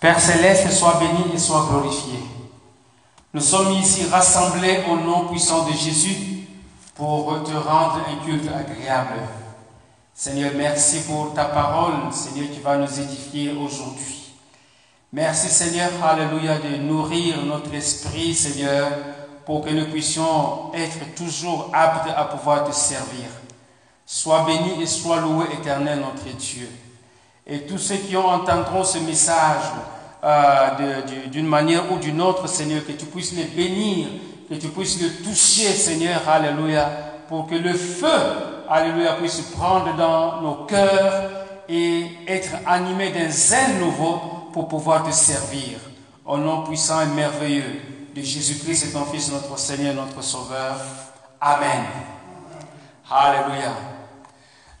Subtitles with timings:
[0.00, 2.20] Père céleste, sois béni et sois glorifié.
[3.34, 6.46] Nous sommes ici rassemblés au nom puissant de Jésus
[6.94, 9.20] pour te rendre un culte agréable.
[10.14, 14.34] Seigneur, merci pour ta parole, Seigneur, qui va nous édifier aujourd'hui.
[15.12, 18.90] Merci, Seigneur, Alléluia, de nourrir notre esprit, Seigneur,
[19.44, 23.26] pour que nous puissions être toujours aptes à pouvoir te servir.
[24.06, 26.68] Sois béni et sois loué, éternel, notre Dieu.
[27.48, 29.62] Et tous ceux qui entendront ce message
[30.22, 31.00] euh,
[31.30, 34.08] d'une manière ou d'une autre, Seigneur, que tu puisses les bénir,
[34.50, 36.90] que tu puisses les toucher, Seigneur, Alléluia,
[37.28, 38.06] pour que le feu,
[38.68, 41.30] Alléluia, puisse prendre dans nos cœurs
[41.68, 44.20] et être animé d'un zèle nouveau
[44.52, 45.78] pour pouvoir te servir.
[46.26, 47.80] Au nom puissant et merveilleux
[48.14, 50.76] de Jésus-Christ et ton Fils, notre Seigneur, notre Sauveur.
[51.40, 51.84] Amen.
[53.10, 53.97] Alléluia.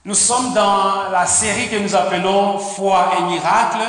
[0.04, 3.84] Nous sommes dans la série que nous appelons Foi et miracles,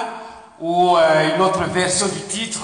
[0.60, 2.62] ou euh, une autre version du titre,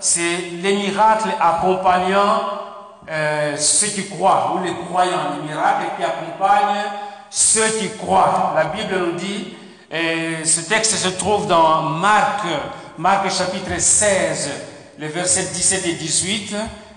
[0.00, 2.40] c'est les miracles accompagnant
[3.08, 6.84] euh, ceux qui croient, ou les croyants, les miracles qui accompagnent
[7.28, 8.54] ceux qui croient.
[8.56, 9.54] La Bible nous dit,
[9.90, 12.44] et ce texte se trouve dans Marc,
[12.96, 14.50] Marc chapitre 16,
[14.98, 16.56] les versets 17 et 18.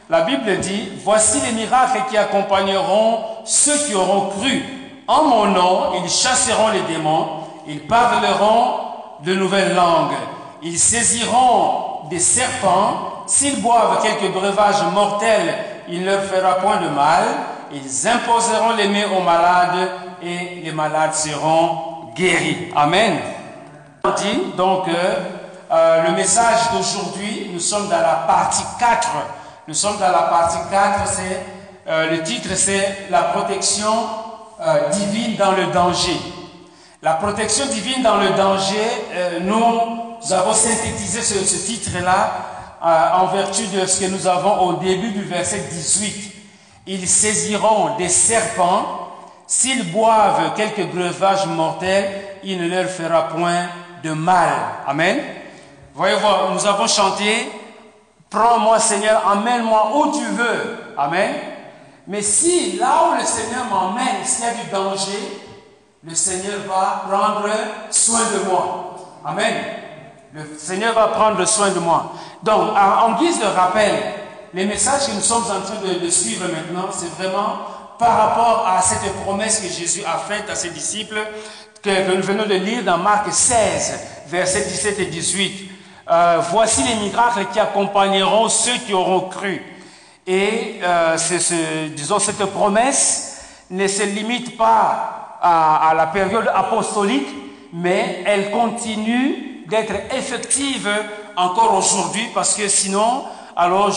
[0.10, 4.79] La Bible dit, voici les miracles qui accompagneront ceux qui auront cru.
[5.10, 7.30] En mon nom, ils chasseront les démons,
[7.66, 8.76] ils parleront
[9.22, 10.14] de nouvelles langues,
[10.62, 15.56] ils saisiront des serpents, s'ils boivent quelques breuvages mortels,
[15.88, 17.24] il ne leur fera point de mal,
[17.72, 19.90] ils imposeront les mains aux malades
[20.22, 22.72] et les malades seront guéris.
[22.76, 23.18] Amen.
[24.56, 29.10] Donc, euh, le message d'aujourd'hui, nous sommes dans la partie 4.
[29.68, 31.46] Nous sommes dans la partie 4, c'est,
[31.88, 34.29] euh, le titre c'est la protection
[34.62, 36.18] euh, divine dans le danger.
[37.02, 38.76] La protection divine dans le danger,
[39.14, 42.32] euh, nous avons synthétisé ce, titre-là
[42.84, 46.34] euh, en vertu de ce que nous avons au début du verset 18.
[46.88, 49.08] Ils saisiront des serpents,
[49.48, 52.12] s'ils boivent quelques breuvages mortels,
[52.44, 53.68] il ne leur fera point
[54.04, 54.50] de mal.
[54.86, 55.20] Amen.
[55.96, 57.50] Voyez-vous, nous avons chanté,
[58.30, 60.78] prends-moi Seigneur, emmène-moi où tu veux.
[60.98, 61.34] Amen.
[62.10, 65.42] Mais si là où le Seigneur m'emmène, s'il y a du danger,
[66.04, 67.48] le Seigneur va prendre
[67.92, 68.96] soin de moi.
[69.24, 69.54] Amen.
[70.34, 72.14] Le Seigneur va prendre soin de moi.
[72.42, 73.94] Donc, en, guise de rappel,
[74.56, 77.60] les messages que nous sommes en train de, suivre maintenant, c'est vraiment
[78.00, 81.22] par rapport à cette promesse que Jésus a faite à ses disciples,
[81.84, 84.00] que, que nous venons de lire dans Marc 16,
[84.30, 85.70] versets 17 et 18.
[86.10, 89.62] Euh, voici les miracles qui accompagneront ceux qui auront cru.
[90.32, 93.42] Et euh, ce, disons, cette promesse
[93.72, 97.28] ne se limite pas à, la période apostolique,
[97.74, 100.88] mais elle continue d'être effective
[101.36, 103.24] encore aujourd'hui, parce que sinon,
[103.56, 103.92] alors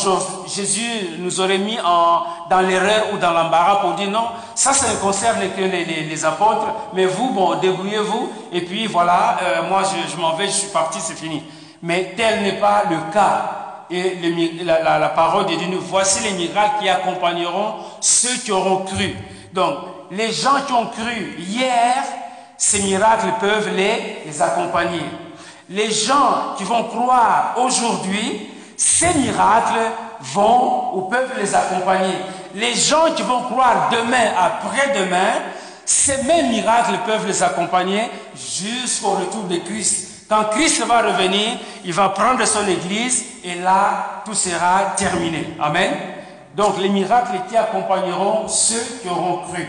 [0.47, 4.97] Jésus nous aurait mis en, dans l'erreur ou dans l'embarras pour dire non, ça, ne
[5.03, 10.35] concerne que les, apôtres, mais vous, bon, débrouillez-vous, et puis voilà, euh, moi je m'en
[10.35, 11.43] vais, je suis parti, c'est fini.
[11.83, 13.62] Mais tel n'est pas le cas
[13.93, 19.15] et la, parole de Dieu nous voici les miracles qui accompagneront ceux qui auront cru.
[19.53, 19.77] Donc,
[20.11, 22.03] les gens qui ont cru hier,
[22.57, 25.03] ces miracles peuvent les, les accompagner.
[25.69, 32.15] Les gens qui vont croire aujourd'hui, ces miracles vont ou peuvent les accompagner.
[32.55, 35.33] Les gens qui vont croire demain, après-demain,
[35.85, 38.03] ces mêmes miracles peuvent les accompagner
[38.35, 40.12] jusqu'au retour de Christ.
[40.33, 45.59] Quand Christ va revenir, il va prendre son Église et là, tout sera terminé.
[45.61, 45.93] Amen.
[46.57, 49.69] Donc les miracles qui accompagneront ceux qui auront cru.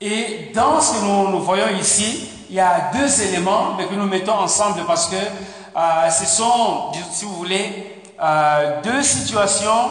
[0.00, 4.32] Et dans ce que nous, voyons ici, il y a deux éléments que nous mettons
[4.32, 9.90] ensemble parce que euh, ce sont, si vous voulez, euh, deux situations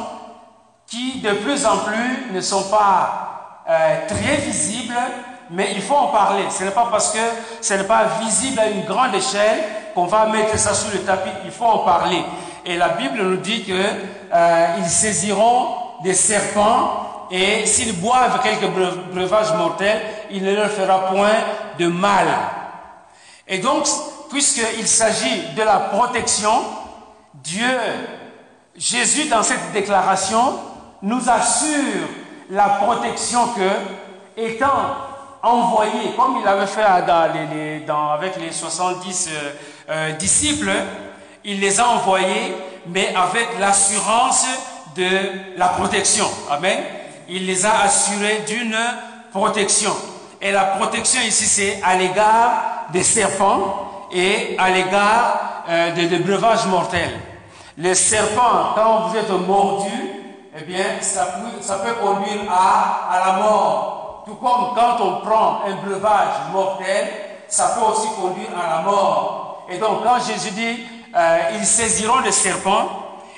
[0.86, 4.98] qui de plus en plus ne sont pas euh, très visibles,
[5.52, 6.44] mais il faut en parler.
[6.50, 7.20] Ce n'est pas parce que
[7.60, 9.64] ce n'est pas visible à une grande échelle
[9.94, 11.30] qu'on va mettre ça sous le tapis.
[11.44, 12.24] Il faut en parler.
[12.66, 18.70] Et la Bible nous dit que euh, ils saisiront des serpents et s'ils boivent quelques
[19.14, 20.02] breuvages mortels,
[20.32, 21.32] il ne leur fera point
[21.78, 22.28] de mal.
[23.48, 23.86] Et donc,
[24.30, 26.64] puisqu'il s'agit de la protection,
[27.34, 27.78] Dieu,
[28.76, 30.60] Jésus, dans cette déclaration,
[31.02, 32.08] nous assure
[32.50, 35.11] la protection que, étant
[35.44, 37.84] envoyé, comme il avait fait dans les,
[38.14, 39.52] avec les 70 euh,
[39.90, 40.72] euh, disciples,
[41.44, 42.56] il les a envoyés,
[42.88, 44.46] mais avec l'assurance
[44.96, 46.26] de la protection.
[46.50, 46.80] Amen.
[47.28, 48.78] Il les a assurés d'une
[49.32, 49.96] protection.
[50.42, 56.66] Et la protection ici, c'est à l'égard des serpents et à l'égard euh, des, breuvages
[56.68, 57.20] mortels.
[57.78, 59.92] Les serpents, quand vous êtes mordu,
[60.58, 61.26] eh bien, ça
[61.78, 64.01] peut, conduire à la mort.
[64.26, 67.08] Tout comme quand on prend un breuvage mortel,
[67.48, 69.66] ça peut aussi conduire à la mort.
[69.70, 70.84] Et donc, quand Jésus dit,
[71.16, 72.88] euh, ils saisiront les serpents,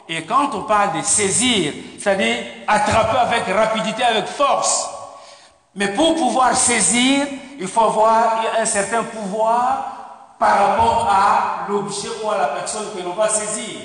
[0.10, 4.90] et quand on parle de saisir, c'est-à-dire attraper avec rapidité, avec force.
[5.76, 7.26] Mais pour pouvoir saisir,
[7.60, 13.02] il faut avoir un certain pouvoir par rapport à l'objet ou à la personne que
[13.02, 13.80] l'on va saisir.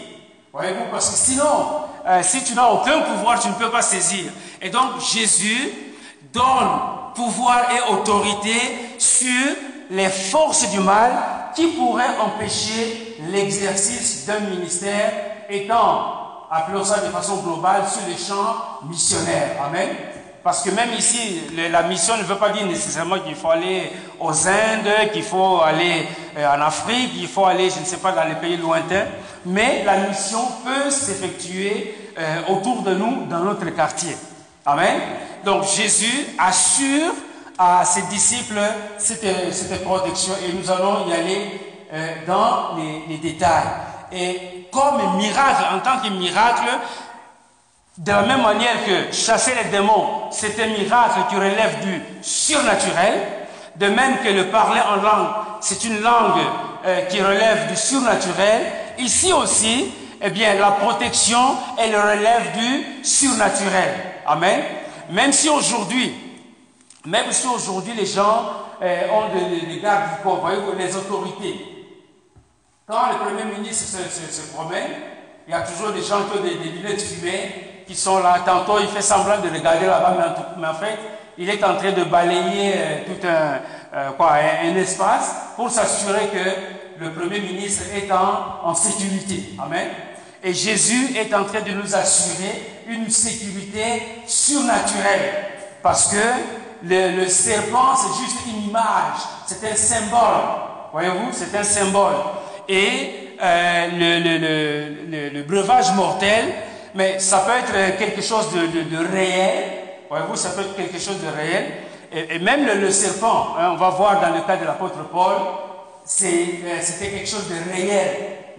[0.52, 4.32] Voyez-vous, parce que sinon, euh, si tu n'as aucun pouvoir, tu ne peux pas saisir.
[4.60, 5.72] Et donc, Jésus
[6.32, 6.69] donne
[7.14, 8.54] pouvoir et autorité
[8.98, 9.46] sur
[9.90, 11.12] les forces du mal
[11.54, 15.12] qui pourraient empêcher l'exercice d'un ministère
[15.48, 19.56] étant, appelons ça de façon globale, sur les champs missionnaires.
[19.64, 19.88] Amen.
[20.42, 21.40] Parce que même ici,
[21.70, 23.90] la mission ne veut pas dire nécessairement qu'il faut aller
[24.20, 28.12] aux Indes, qu'il faut aller euh, en Afrique, qu'il faut aller, je ne sais pas,
[28.12, 29.06] dans les pays lointains.
[29.44, 34.16] Mais la mission peut s'effectuer euh, autour de nous, dans notre quartier.
[34.69, 35.00] Amen.
[35.47, 37.15] Donc Jésus assure
[37.59, 38.61] à ses disciples
[38.99, 41.61] cette, cette protection et nous allons y aller
[41.91, 43.65] euh, dans les, détails.
[44.12, 46.69] Et comme miracle, en tant que miracle,
[47.97, 53.23] de la même manière que chasser les démons, c'est un miracle qui relève du surnaturel,
[53.76, 55.29] de même que le parler en langue,
[55.62, 56.43] c'est une langue
[56.85, 58.67] euh, qui relève du surnaturel,
[58.99, 61.38] ici aussi, eh bien, la protection,
[61.79, 63.94] elle relève du surnaturel.
[64.26, 64.62] Amen.
[65.11, 66.15] Même si aujourd'hui,
[67.06, 68.50] même si aujourd'hui les gens
[68.82, 71.87] euh, ont des, gardes du corps, voyez les autorités,
[72.87, 74.91] quand le Premier ministre se, promène,
[75.47, 78.41] il y a toujours des gens qui ont des, des lunettes fumées qui sont là.
[78.44, 80.17] Tantôt, il fait semblant de regarder là-bas,
[80.59, 80.99] mais, en fait,
[81.38, 84.32] il est en train de balayer euh, tout un, euh, quoi,
[84.62, 89.55] un, espace pour s'assurer que le Premier ministre est en sécurité.
[89.65, 89.87] Amen.
[90.43, 95.46] Et Jésus est en train de nous assurer une sécurité surnaturelle.
[95.82, 96.17] Parce que
[96.85, 100.44] le, serpent, c'est juste une image, c'est un symbole.
[100.93, 102.14] Voyez-vous, c'est un symbole.
[102.69, 106.44] Et euh, le, le, le, breuvage mortel,
[106.94, 109.64] mais ça peut être quelque chose de, de, réel.
[110.08, 111.67] Voyez-vous, ça peut être quelque chose de réel.
[112.12, 116.79] Et, même le, serpent, hein, on va voir dans le cas de l'apôtre Paul, euh,
[116.81, 118.17] c'était quelque chose de réel.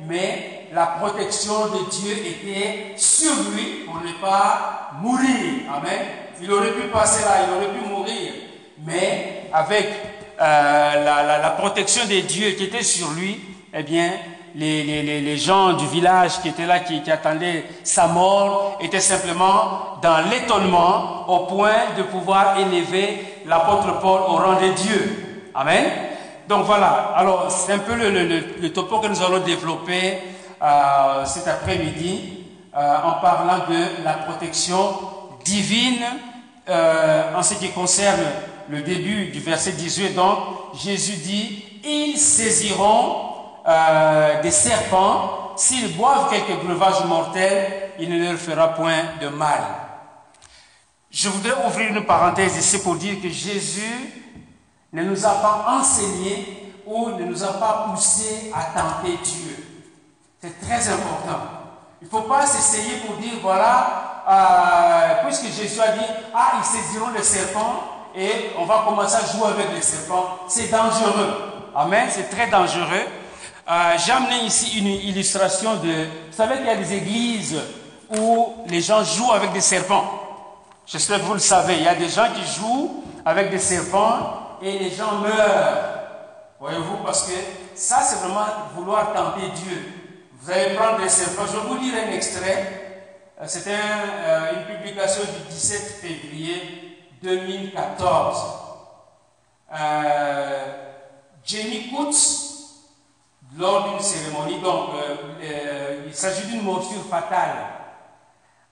[0.07, 5.63] Mais la protection de Dieu était sur lui pour ne pas mourir.
[5.75, 5.99] Amen.
[6.41, 8.33] Il aurait pu passer là, il aurait pu mourir.
[8.85, 9.87] Mais avec
[10.41, 11.03] euh,
[11.41, 13.39] la, protection de Dieu qui était sur lui,
[13.73, 14.11] eh bien,
[14.55, 21.25] les, gens du village qui étaient là, qui, attendaient sa mort, étaient simplement dans l'étonnement
[21.27, 25.49] au point de pouvoir élever l'apôtre Paul au rang de Dieu.
[25.53, 25.85] Amen.
[26.47, 30.17] Donc voilà, alors c'est un peu le, topo que nous allons développer
[30.61, 32.45] euh, cet après-midi
[32.75, 34.93] euh, en parlant de la protection
[35.45, 36.03] divine
[36.67, 38.19] euh, en ce qui concerne
[38.69, 40.15] le début du verset 18.
[40.15, 40.37] Donc
[40.73, 43.27] Jésus dit, ils saisiront
[44.41, 49.61] des serpents, s'ils boivent quelques breuvages mortels, il ne leur fera point de mal.
[51.11, 54.13] Je voudrais ouvrir une parenthèse ici pour dire que Jésus
[54.91, 59.58] ne nous a pas enseigné ou ne nous a pas poussé à tenter Dieu.
[60.41, 61.41] C'est très important.
[62.01, 66.63] Il ne faut pas s'essayer pour dire, voilà, euh, puisque Jésus a dit, ah, ils
[66.63, 67.83] saisiront les serpents
[68.15, 70.39] et on va commencer à jouer avec les serpents.
[70.47, 71.69] C'est dangereux.
[71.75, 73.03] Amen, c'est très dangereux.
[73.69, 76.05] Euh, j'ai amené ici une illustration de...
[76.29, 77.61] Vous savez qu'il y a des églises
[78.17, 80.05] où les gens jouent avec des serpents.
[80.85, 81.75] J'espère que vous le savez.
[81.75, 85.83] Il y a des gens qui jouent avec des serpents et les gens meurent.
[86.61, 87.33] Voyez-vous, parce que
[87.75, 89.98] ça, c'est vraiment vouloir tenter Dieu.
[90.49, 91.43] Vous allez prendre des serpents.
[91.45, 93.03] Je vais vous lire un extrait.
[93.39, 98.37] Euh, C'était euh, une publication du 17 février 2014.
[99.79, 100.65] Euh,
[101.45, 102.15] Jenny Coutts
[103.59, 104.59] lors d'une cérémonie.
[104.59, 104.89] Donc,
[105.43, 107.55] euh, il s'agit d'une morsure fatale.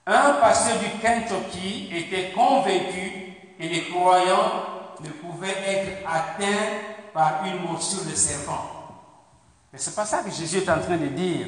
[0.04, 4.64] Un pasteur du Kentucky était convaincu que les croyants
[4.98, 6.74] ne pouvaient être atteints
[7.14, 8.77] par une morsure de serpent.
[9.78, 11.46] Mais ce n'est pas ça que Jésus est en train de dire.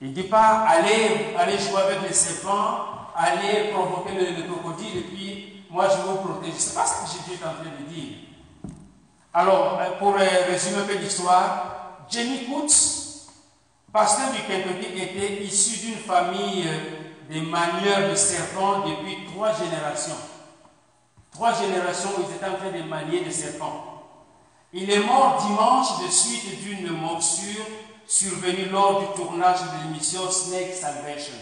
[0.00, 5.00] Il ne dit pas allez, allez jouer avec les serpents, allez provoquer le, crocodile et
[5.00, 6.56] puis moi je vais vous protéger.
[6.56, 8.18] Ce n'est pas ça que Jésus est en train de dire.
[9.34, 13.32] Alors, euh, pour résumer un peu l'histoire, Jenny Coutts,
[13.92, 16.68] pasteur du Kentucky, était issu d'une famille
[17.28, 20.14] de manieurs de serpents depuis trois générations.
[21.32, 23.95] Trois générations où ils étaient en train de manier des serpents.
[24.72, 27.64] Il est mort dimanche de suite d'une morsure
[28.06, 31.34] survenue lors du tournage de l'émission Snake Salvation.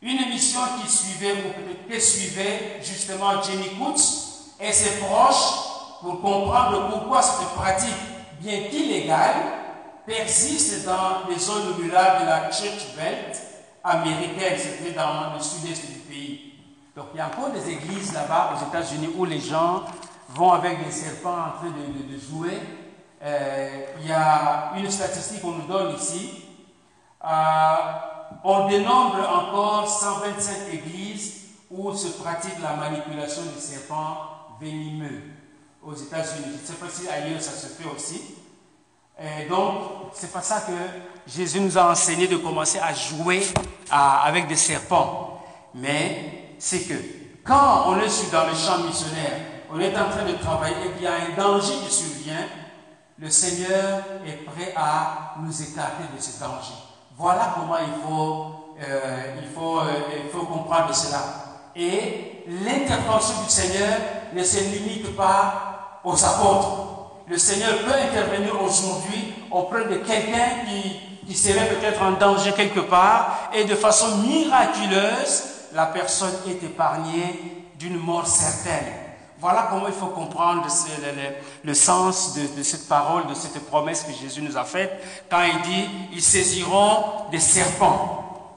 [0.00, 4.00] Une émission qui suivait, ou que suivait justement Jenny Coates
[4.60, 7.96] et ses proches pour comprendre pourquoi cette pratique,
[8.40, 9.58] bien qu'illégale,
[10.06, 13.36] persiste dans les zones rurales de la Church Belt
[13.82, 16.52] américaine, c'était dans le sud-est du pays.
[16.94, 19.82] Donc il y a encore des églises là-bas aux États-Unis où les gens
[20.38, 22.58] vont avec des serpents en train de, jouer.
[23.20, 26.44] Euh, il y a une statistique qu'on nous donne ici.
[27.24, 27.74] Euh,
[28.44, 31.34] on dénombre encore 125 églises
[31.70, 34.16] où se pratique la manipulation des serpents
[34.60, 35.22] venimeux
[35.82, 36.46] aux États-Unis.
[36.56, 38.36] Je ne sais pas si ailleurs ça se fait aussi.
[39.20, 43.42] Et donc, c'est pas ça que Jésus nous a enseigné de commencer à jouer
[43.90, 45.42] avec des serpents.
[45.74, 46.94] Mais c'est que
[47.44, 51.02] quand on est dans le champ missionnaire, on est en train de travailler et qu'il
[51.02, 52.46] y a un danger qui survient,
[53.18, 56.74] le Seigneur est prêt à nous écarter de ce danger.
[57.16, 61.18] Voilà comment il faut, euh, euh, il faut comprendre cela.
[61.74, 63.98] Et l'intervention du Seigneur
[64.32, 67.22] ne se limite pas aux apôtres.
[67.26, 70.64] Le Seigneur peut intervenir aujourd'hui auprès de quelqu'un
[71.26, 75.44] qui serait peut-être en danger quelque part et de façon miraculeuse,
[75.74, 79.07] la personne est épargnée d'une mort certaine.
[79.40, 80.66] Voilà comment il faut comprendre
[81.62, 85.60] le, sens de, cette parole, de cette promesse que Jésus nous a faite quand il
[85.62, 88.56] dit ils saisiront des serpents.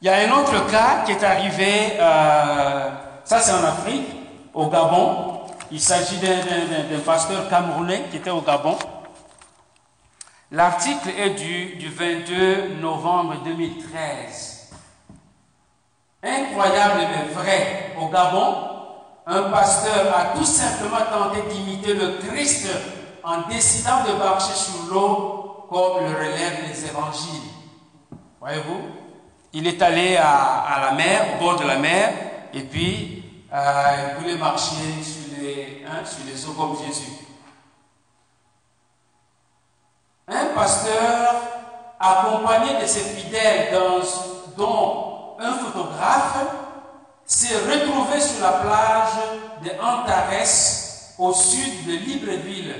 [0.00, 2.90] Il y a un autre cas qui est arrivé, euh,
[3.24, 4.08] ça c'est en Afrique,
[4.54, 5.40] au Gabon.
[5.70, 8.78] Il s'agit d'un pasteur camerounais qui était au Gabon.
[10.50, 14.70] L'article est du, du 22 novembre 2013.
[16.22, 17.94] Incroyable mais vrai.
[18.00, 18.79] Au Gabon,
[19.26, 22.68] un pasteur a tout simplement tenté d'imiter le Christ
[23.22, 27.50] en décidant de marcher sur l'eau comme le relèvent les évangiles.
[28.40, 28.80] Voyez-vous
[29.52, 32.12] Il est allé à, la mer, au bord de la mer,
[32.52, 37.12] et puis euh, il voulait marcher sur les, hein, sur eaux comme Jésus.
[40.26, 41.34] Un pasteur
[41.98, 43.76] accompagné de ses fidèles,
[44.56, 46.19] dont un photographe,
[48.20, 50.46] sur la plage de Antares,
[51.18, 52.74] au sud de Libreville.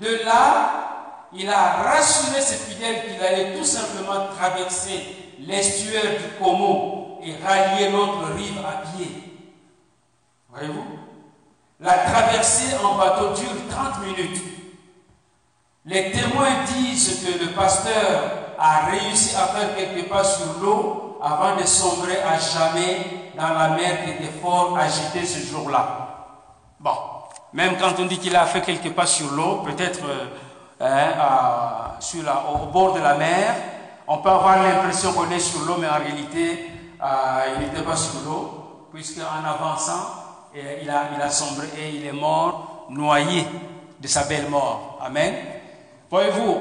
[0.00, 7.20] De là, il a rassuré ses fidèles qu'il allait tout simplement traverser l'estuaire du Como
[7.22, 9.08] et rallier l'autre rive à pied.
[10.50, 10.84] Voyez-vous?
[11.80, 14.42] La traversée en bateau dure 30 minutes.
[15.84, 21.56] Les témoins disent que le pasteur a réussi à faire quelques pas sur l'eau avant
[21.56, 26.08] de sombrer à jamais dans la mer qui était fort agitée ce jour-là.
[26.80, 26.94] Bon,
[27.52, 30.26] même quand on dit qu'il a fait quelques pas sur l'eau, peut-être euh,
[30.80, 31.94] hein,
[32.54, 33.54] au bord de la mer,
[34.06, 36.70] on peut avoir l'impression qu'on est sur l'eau, mais en réalité,
[37.02, 40.22] euh, il n'était pas sur l'eau, puisqu'en avançant,
[40.54, 40.58] a,
[41.14, 43.46] il a sombré et il est mort, noyé
[44.00, 44.98] de sa belle mort.
[45.00, 45.34] Amen.
[46.10, 46.60] Voyez-vous,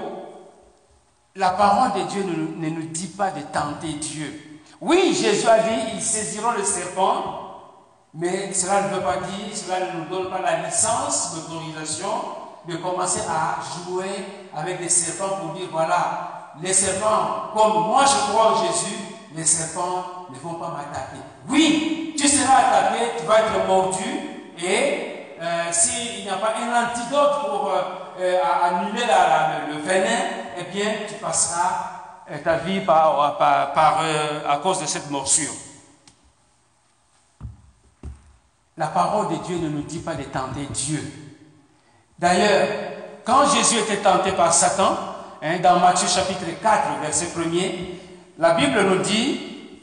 [1.36, 4.51] la parole de Dieu ne nous dit pas de tenter Dieu.
[4.82, 7.22] Oui, Jésus a dit, ils saisiront le serpent,
[8.16, 12.10] mais cela ne veut pas dire, cela ne nous donne pas la licence, l'autorisation
[12.68, 14.10] de commencer à jouer
[14.56, 18.98] avec des serpents pour dire, voilà, les serpents, comme moi je crois en Jésus,
[19.36, 21.22] les serpents ne vont pas m'attaquer.
[21.48, 24.04] Oui, tu seras attaqué, tu vas être mordu,
[24.58, 27.82] et euh, s'il n'y a pas un antidote pour euh,
[28.20, 29.06] euh, annuler
[29.70, 30.26] le venin,
[30.58, 31.91] eh bien, tu passeras
[32.40, 33.38] ta vie par,
[34.04, 35.52] euh, à cause de cette morsure.
[38.78, 41.04] La parole de Dieu ne nous dit pas de tenter Dieu.
[42.18, 42.68] D'ailleurs,
[43.26, 44.98] quand Jésus était tenté par Satan,
[45.42, 47.74] hein, dans Matthieu chapitre 4, verset 1er,
[48.40, 49.40] la Bible nous dit,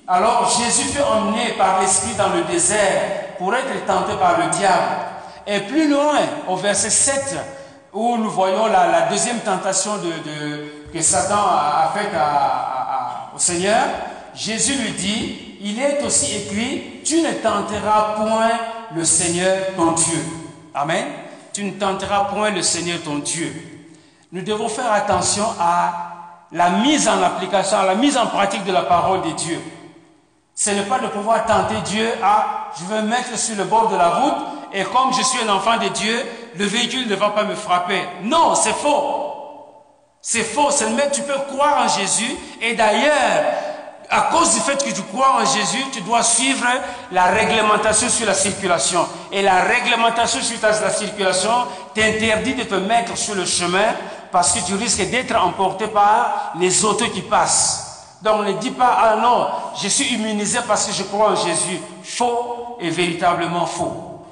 [0.07, 4.97] alors Jésus fut emmené par l'Esprit dans le désert pour être tenté par le diable.
[5.47, 7.37] Et plus loin, au verset 7,
[7.93, 12.11] où nous voyons la, deuxième tentation de que Satan a, fait
[13.35, 13.85] au Seigneur,
[14.35, 18.51] Jésus lui dit, il est aussi écrit, tu ne tenteras point
[18.95, 20.25] le Seigneur ton Dieu.
[20.75, 21.07] Amen.
[21.53, 23.53] Tu ne tenteras point le Seigneur ton Dieu.
[24.31, 26.09] Nous devons faire attention à
[26.53, 29.61] la mise en application, à la mise en pratique de la parole de Dieu.
[30.55, 33.97] Ce n'est pas de pouvoir tenter Dieu à, je veux mettre sur le bord de
[33.97, 34.35] la route
[34.73, 36.25] et comme je suis un enfant de Dieu,
[36.57, 38.03] le véhicule ne va pas me frapper.
[38.23, 39.28] Non, c'est faux.
[40.21, 43.45] C'est faux, seulement tu peux croire en Jésus et d'ailleurs,
[44.11, 46.67] à cause du fait que tu crois en Jésus, tu dois suivre
[47.13, 49.07] la réglementation sur la circulation.
[49.31, 53.95] Et la réglementation sur la circulation t'interdit de te mettre sur le chemin
[54.33, 58.17] parce que tu risques d'être emporté par les autres qui passent.
[58.23, 59.47] Donc ne dis pas, ah non,
[59.81, 61.81] je suis immunisé parce que je crois en Jésus.
[62.03, 64.25] Faux et véritablement faux.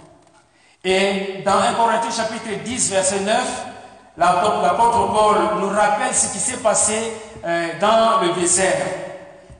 [0.82, 3.66] Et dans 1 Corinthiens chapitre 10, verset 9,
[4.16, 7.12] l'apôtre Paul nous rappelle ce qui s'est passé
[7.44, 8.86] euh, dans le désert.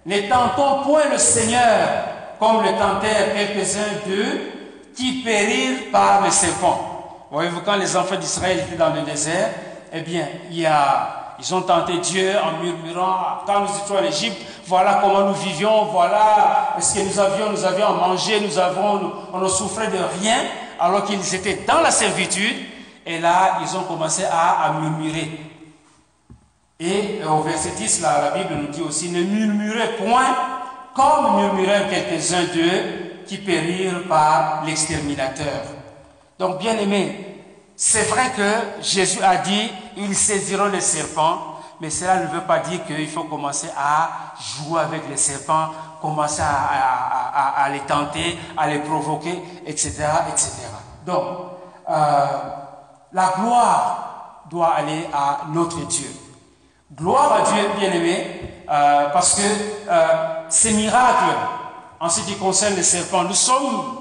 [0.06, 1.88] Ne tentons point le Seigneur
[2.38, 4.52] comme le tentèrent quelques-uns d'eux
[4.96, 7.26] qui périrent par le serpent.
[7.30, 9.50] Voyez-vous, quand les enfants d'Israël étaient dans le désert,
[9.92, 15.26] eh bien, ils ont tenté Dieu en murmurant, quand nous étions en Égypte, voilà comment
[15.26, 19.88] nous vivions, voilà ce que nous avions, nous avions mangé, nous avons, on ne souffrait
[19.88, 20.36] de rien,
[20.78, 22.56] alors qu'ils étaient dans la servitude,
[23.06, 25.30] et là, ils ont commencé à, murmurer.
[26.80, 30.36] Et au verset 10, là, la Bible nous dit aussi, ne murmurez point
[30.92, 35.62] comme murmurèrent quelques-uns d'eux qui périrent par l'exterminateur.
[36.36, 37.44] Donc, bien aimé,
[37.76, 42.58] c'est vrai que Jésus a dit, ils saisiront les serpents, mais cela ne veut pas
[42.58, 45.68] dire qu'il faut commencer à jouer avec les serpents,
[46.02, 50.06] commencer à, les tenter, à les provoquer, etc.
[50.28, 50.50] etc.
[51.04, 51.22] Donc,
[51.88, 52.26] euh,
[53.16, 56.08] la gloire doit aller à notre Dieu.
[56.94, 59.42] Gloire à Dieu, bien aimé, euh, parce que
[59.88, 60.06] euh,
[60.50, 61.35] ces miracles,
[61.99, 63.96] en ce qui concerne les serpents, nous sommes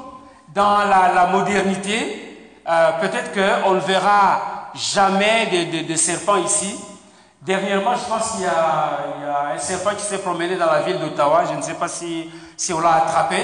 [0.54, 2.60] dans la, modernité.
[2.68, 5.48] Euh, peut-être qu'on ne verra jamais
[5.88, 6.78] de, serpents ici.
[7.42, 11.46] Dernièrement, je pense qu'il y, a un serpent qui s'est promené dans la ville d'Ottawa.
[11.50, 13.38] Je ne sais pas si, si on l'a attrapé.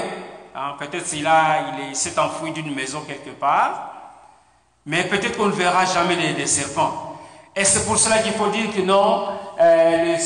[0.54, 1.26] Hein, peut-être qu'il
[1.88, 3.91] il s'est enfoui d'une maison quelque part.
[4.86, 7.16] Mais peut-être qu'on ne verra jamais des serpents.
[7.54, 9.28] Et c'est pour cela qu'il faut dire que non,
[9.60, 10.16] euh,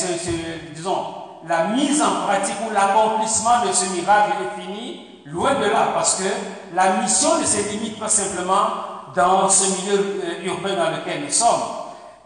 [0.74, 1.06] disons,
[1.46, 6.16] la mise en pratique ou l'accomplissement de ce miracle est fini, loin de là, parce
[6.16, 6.28] que
[6.74, 8.68] la mission ne se limite pas simplement
[9.14, 11.62] dans ce milieu euh, urbain dans lequel nous sommes.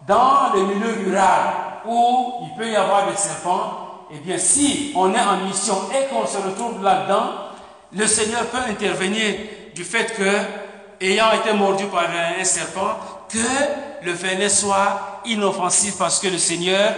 [0.06, 1.54] Dans le milieu rural,
[1.86, 6.12] où il peut y avoir des serpents, eh bien, si on est en mission et
[6.12, 7.30] qu'on se retrouve là-dedans,
[7.92, 9.34] le Seigneur peut intervenir
[9.74, 10.59] du fait que,
[11.00, 12.96] ayant été mordu par un serpent,
[13.28, 16.94] que le venin soit inoffensif parce que le Seigneur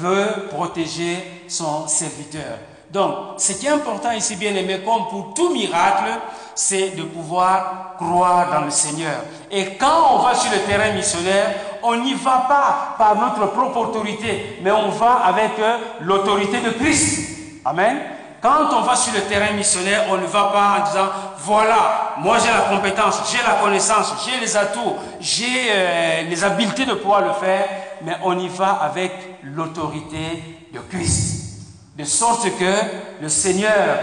[0.00, 2.58] veut protéger son serviteur.
[2.90, 6.10] Donc, ce qui est important ici, bien aimé, comme pour tout miracle,
[6.54, 9.20] c'est de pouvoir croire dans le Seigneur.
[9.50, 13.78] Et quand on va sur le terrain missionnaire, on n'y va pas par notre propre
[13.88, 17.60] autorité, mais on va avec euh, l'autorité de Christ.
[17.64, 17.98] Amen.
[18.46, 22.36] Quand on va sur le terrain missionnaire, on ne va pas en disant, voilà, moi
[22.38, 27.22] j'ai la compétence, j'ai la connaissance, j'ai les atouts, j'ai euh, les habiletés de pouvoir
[27.22, 27.68] le faire,
[28.02, 29.10] mais on y va avec
[29.42, 31.58] l'autorité de Christ.
[31.98, 33.98] De sorte que le Seigneur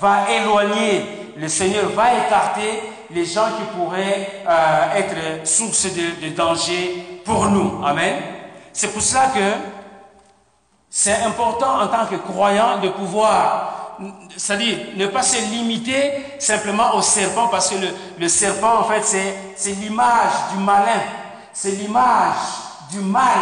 [0.00, 2.80] va éloigner, le Seigneur va écarter
[3.10, 7.84] les gens qui pourraient euh, être source de, de danger pour nous.
[7.84, 8.14] Amen.
[8.72, 9.54] C'est pour cela que
[10.88, 13.74] c'est important en tant que croyant de pouvoir
[14.36, 17.76] c'est-à-dire ne pas se limiter simplement au serpent, parce que
[18.18, 19.02] le, serpent, en fait,
[19.56, 21.00] c'est l'image du malin,
[21.52, 22.36] c'est l'image
[22.90, 23.38] du mal.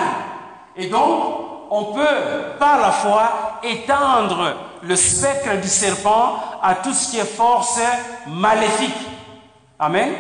[0.76, 7.10] Et donc, on peut, par la foi, étendre le spectre du serpent à tout ce
[7.10, 7.80] qui est force
[8.26, 8.96] maléfique.
[9.78, 10.12] Amen.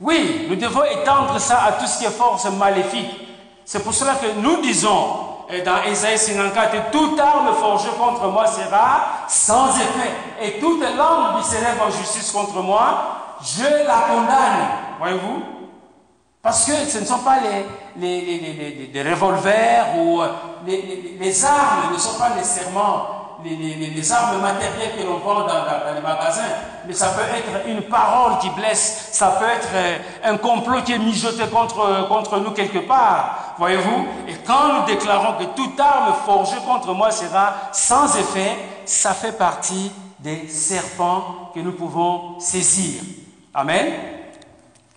[0.00, 3.10] Oui, nous devons étendre ça à tout ce qui est force maléfique.
[3.64, 8.46] C'est pour cela que nous disons, et dans Isaïe 54, toute arme forgée contre moi
[8.46, 10.10] sera sans effet.
[10.42, 14.68] Et toute langue qui s'élève en justice contre moi, je la condamne.
[14.98, 15.42] Voyez-vous?
[16.42, 17.66] Parce que ce ne sont pas les,
[18.00, 20.28] les, les, revolvers ou euh,
[20.64, 26.42] les, armes ne sont pas nécessairement les, armes matérielles que l'on vend dans, les magasins,
[26.86, 30.92] mais ça peut être une parole qui blesse, ça peut être euh, un complot qui
[30.92, 34.06] est mijoté contre, contre nous quelque part, voyez-vous?
[34.28, 39.36] Et quand nous déclarons que toute arme forgée contre moi sera sans effet, ça fait
[39.36, 43.02] partie des serpents que nous pouvons saisir.
[43.54, 43.92] Amen?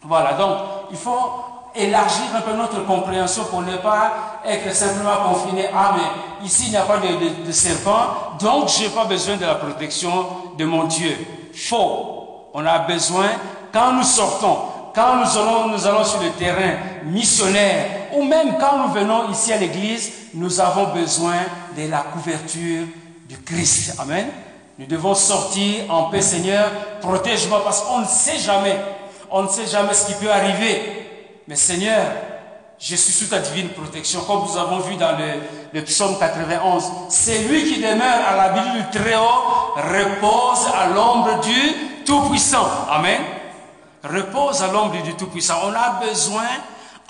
[0.01, 0.57] Voilà, donc
[0.91, 5.65] il faut élargir un peu notre compréhension pour ne pas être simplement confiné.
[5.73, 9.37] Ah, mais ici, il n'y a pas de, de, serpent, donc je n'ai pas besoin
[9.37, 10.25] de la protection
[10.57, 11.15] de mon Dieu.
[11.53, 12.49] Faux.
[12.53, 13.27] On a besoin,
[13.71, 14.57] quand nous sortons,
[14.95, 19.53] quand nous allons, nous allons sur le terrain missionnaire, ou même quand nous venons ici
[19.53, 21.37] à l'église, nous avons besoin
[21.77, 22.85] de la couverture
[23.27, 23.95] du Christ.
[23.99, 24.27] Amen.
[24.79, 26.71] Nous devons sortir en paix, Seigneur.
[27.01, 28.77] Protège-moi parce qu'on ne sait jamais.
[29.29, 31.08] On ne sait jamais ce qui peut arriver.
[31.49, 32.05] Mais Seigneur,
[32.77, 35.17] je suis sous ta divine protection, comme nous avons vu dans
[35.73, 36.83] le, psaume 91.
[37.09, 42.67] C'est lui qui demeure à l'abri du Très-Haut, repose à l'ombre du Tout-Puissant.
[42.91, 43.19] Amen.
[44.03, 45.55] Repose à l'ombre du Tout-Puissant.
[45.63, 46.45] On a besoin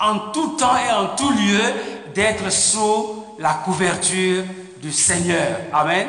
[0.00, 1.60] en tout temps et en tout lieu
[2.14, 4.44] d'être sous la couverture
[4.80, 5.58] du Seigneur.
[5.70, 6.06] Amen.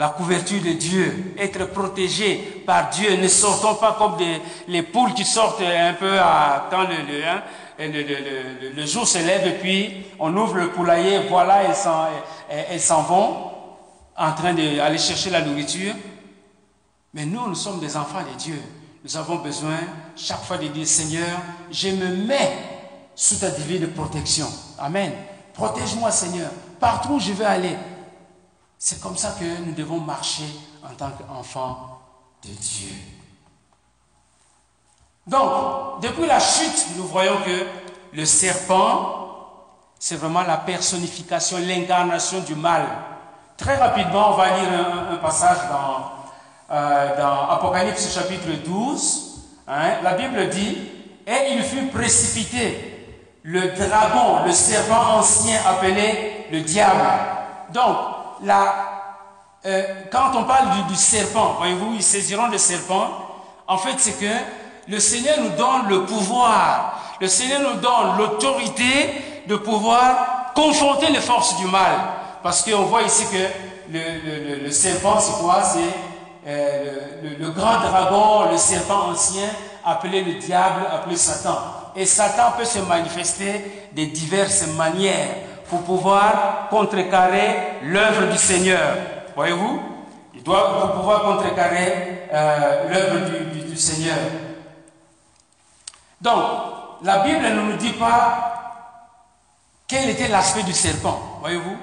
[0.00, 3.16] La couverture de Dieu, être protégé par Dieu.
[3.16, 4.16] Ne sortons pas comme
[4.66, 7.42] les poules qui sortent un peu à, quand le, le, hein,
[7.78, 12.06] le, le, jour se lève et puis on ouvre le poulailler, voilà, elles s'en,
[12.48, 13.50] elles s'en vont
[14.16, 15.92] en train d'aller chercher la nourriture.
[17.12, 18.58] Mais nous, nous sommes des enfants de Dieu.
[19.04, 19.76] Nous avons besoin
[20.16, 21.28] chaque fois de dire, Seigneur,
[21.70, 22.56] je me mets
[23.14, 24.46] sous ta divine protection.
[24.78, 25.12] Amen.
[25.52, 26.48] Protège-moi, Seigneur,
[26.80, 27.76] partout où je vais aller.
[28.82, 30.48] C'est comme ça que nous devons marcher
[30.82, 32.00] en tant qu'enfants
[32.42, 32.94] de Dieu.
[35.26, 37.66] Donc, depuis la chute, nous voyons que
[38.16, 39.58] le serpent,
[39.98, 42.86] c'est vraiment la personnification, l'incarnation du mal.
[43.58, 44.70] Très rapidement, on va lire
[45.12, 49.42] un, passage dans, euh, dans Apocalypse chapitre 12.
[49.68, 50.00] Hein.
[50.02, 50.78] la Bible dit,
[51.26, 57.06] et il fut précipité, le dragon, le serpent ancien appelé le diable.
[57.74, 63.08] Donc, euh, quand on parle du, serpent, voyez-vous, ils saisiront le serpent.
[63.66, 64.32] En fait, c'est que
[64.88, 69.14] le Seigneur nous donne le pouvoir, le Seigneur nous donne l'autorité
[69.46, 71.92] de pouvoir confronter les forces du mal.
[72.42, 75.62] Parce qu'on voit ici que le, le, serpent, c'est quoi?
[75.62, 75.80] C'est
[76.46, 79.48] euh, le, grand dragon, le serpent ancien,
[79.84, 81.58] appelé le diable, appelé Satan.
[81.94, 85.34] Et Satan peut se manifester de diverses manières
[85.70, 88.96] pour pouvoir contrecarrer l'œuvre du Seigneur.
[89.36, 89.80] Voyez-vous?
[90.34, 94.18] Il doit pouvoir contrecarrer euh, l'œuvre du, Seigneur.
[96.20, 96.42] Donc,
[97.02, 98.50] la Bible ne nous dit pas
[99.88, 101.76] quel était l'aspect du serpent, voyez-vous?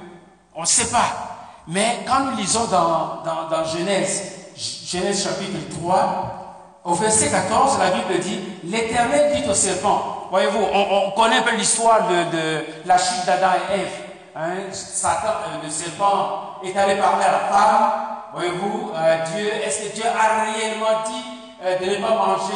[0.54, 1.64] On ne sait pas.
[1.68, 4.52] Mais quand nous lisons dans, dans, Genèse,
[4.86, 11.12] Genèse chapitre 3, au verset 14, la Bible dit, l'Éternel dit au serpent, voyez-vous, on,
[11.12, 13.92] connaît un peu l'histoire de, la chute d'Adam et Ève.
[14.36, 17.92] Hein, Satan, euh, le serpent est allé parler à la femme,
[18.34, 21.24] voyez-vous, euh, Dieu, est-ce que Dieu a réellement dit
[21.64, 22.54] euh, de ne pas manger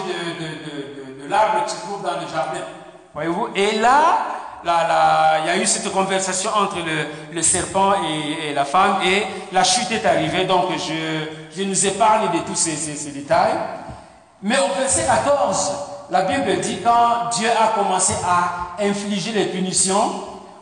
[1.23, 2.61] de l'arbre qui se dans le jardin?
[3.15, 4.19] Voyez-vous Et là,
[4.63, 6.77] il y a eu cette conversation entre
[7.31, 10.45] le, serpent et, la femme et la chute est arrivée.
[10.45, 13.57] Donc, je, je nous ai parlé de tous ces, ces, détails.
[14.41, 15.71] Mais au verset 14,
[16.11, 20.11] la Bible dit quand Dieu a commencé à infliger les punitions,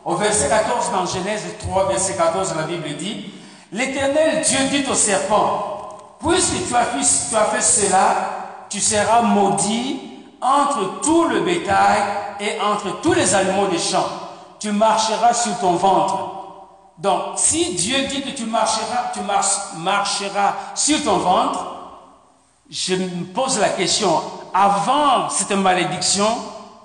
[0.04, 3.32] au verset 14 dans Genèse 3, verset 14, la Bible dit,
[3.72, 5.88] l'Éternel Dieu dit au serpent,
[6.20, 8.14] puisque tu as fait, cela,
[8.68, 10.00] tu seras maudit
[10.40, 12.00] entre tout le bétail
[12.38, 14.08] et entre tous les animaux des champs.
[14.60, 16.16] Tu marcheras sur ton ventre.
[16.98, 19.20] Donc, si Dieu dit que tu marcheras, tu
[19.78, 21.66] marcheras sur ton ventre,
[22.70, 24.22] je me pose la question,
[24.54, 26.28] avant cette malédiction,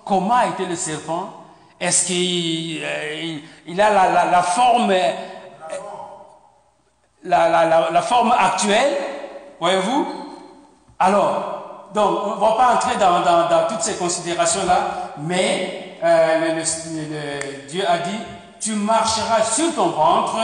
[0.04, 1.30] comment était le serpent?
[1.80, 5.12] Est-ce qu'il euh, a la, forme, euh,
[7.23, 8.93] la, la forme actuelle?
[9.60, 10.08] Voyez-vous?
[10.99, 11.56] Alors,
[11.95, 16.62] donc, on ne va pas entrer dans, toutes ces considérations-là, mais euh,
[17.69, 18.19] Dieu a dit,
[18.60, 20.38] tu marcheras sur ton ventre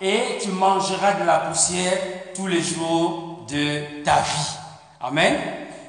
[0.00, 1.98] et tu mangeras de la poussière
[2.34, 4.56] tous les jours de ta vie.
[5.00, 5.34] Amen.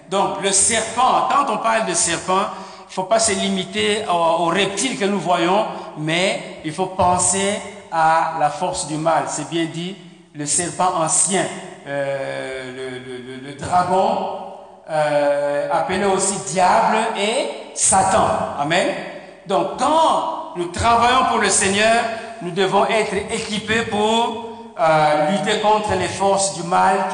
[0.10, 2.42] Donc, le serpent, quand on parle de serpent,
[2.82, 5.66] il ne faut pas se limiter aux, reptiles que nous voyons,
[5.98, 7.60] mais il faut penser
[7.92, 9.24] à la force du mal.
[9.28, 9.96] C'est bien dit,
[10.34, 11.46] le serpent ancien,
[11.88, 13.02] euh,
[13.44, 14.28] le, dragon,
[14.90, 18.28] euh, appelé aussi diable et Satan.
[18.60, 18.88] Amen.
[19.48, 22.04] Donc quand nous travaillons pour le Seigneur,
[22.42, 24.45] nous devons être équipés pour
[25.32, 27.08] lutter contre les forces du mal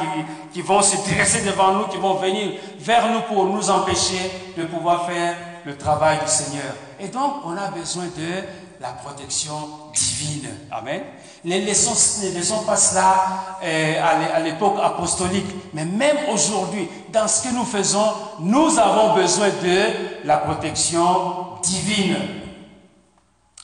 [0.52, 4.64] qui, vont se dresser devant nous, qui vont venir vers nous pour nous empêcher de
[4.64, 6.74] pouvoir faire le travail du Seigneur.
[6.98, 8.42] Et donc, on a besoin de
[8.80, 9.54] la protection
[9.94, 10.50] divine.
[10.70, 11.02] Amen.
[11.44, 11.94] Les leçons
[12.36, 13.14] ne sont pas cela
[13.62, 19.48] euh, à l'époque apostolique, mais même aujourd'hui, dans ce que nous faisons, nous avons besoin
[19.48, 22.16] de la protection divine.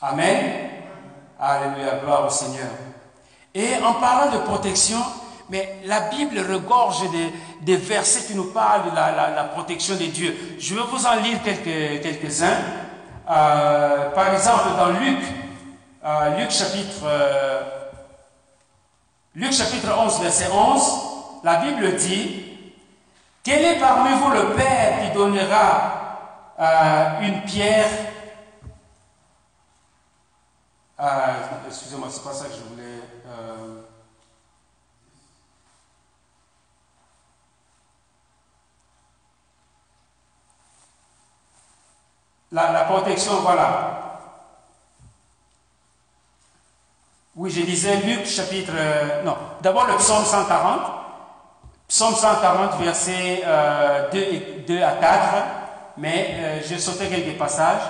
[0.01, 0.71] Amen.
[1.41, 2.69] Alléluia, gloire au Seigneur.
[3.59, 4.99] Et en parlant de protection,
[5.51, 7.03] mais la Bible regorge
[7.63, 10.57] des, versets qui nous parlent de la, protection de Dieu.
[10.61, 12.57] Je vais vous en lire quelques, quelques-uns.
[13.29, 15.19] Euh, par exemple, dans Luc,
[16.05, 17.63] euh, Luc chapitre, euh,
[19.35, 20.83] Luc chapitre 11, verset 11,
[21.43, 22.45] la Bible dit,
[23.43, 25.95] quel est parmi vous le Père qui donnera
[27.23, 27.89] une pierre
[31.69, 33.03] Excusez-moi, c'est pas ça que je voulais.
[42.51, 44.21] La, la, protection, voilà.
[47.37, 48.73] Oui, je lisais Luc chapitre...
[48.75, 50.81] euh, non, d'abord le psaume 140.
[51.87, 55.35] Psaume 140, versets euh, 2, et- 2 à 4.
[55.99, 57.83] Mais euh, je sauté quelques passages.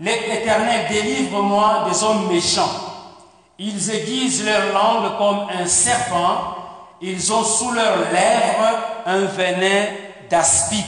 [0.00, 2.70] L'Éternel, délivre-moi des hommes méchants.
[3.58, 6.56] Ils aiguisent leur langue comme un serpent.
[7.02, 9.84] Ils ont sous leurs lèvres un venin
[10.30, 10.86] d'aspic.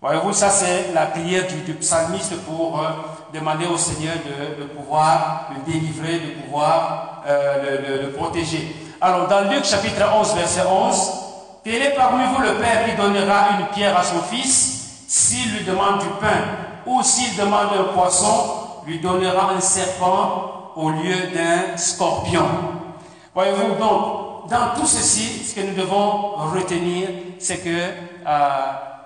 [0.00, 2.88] Voyez-vous, ça c'est la prière du, psalmiste pour euh,
[3.32, 8.74] demander au Seigneur de, de pouvoir le délivrer, de pouvoir euh, le, protéger.
[9.00, 11.10] Alors dans Luc chapitre 11, verset 11,
[11.62, 15.64] quel est parmi vous le Père qui donnera une pierre à son fils s'il lui
[15.64, 16.63] demande du pain?
[16.86, 22.44] Ou s'il demande un poisson, lui donnera un serpent au lieu d'un scorpion.
[23.34, 27.68] Voyez-vous, donc, dans tout ceci, ce que nous devons retenir, c'est que
[28.26, 28.48] euh,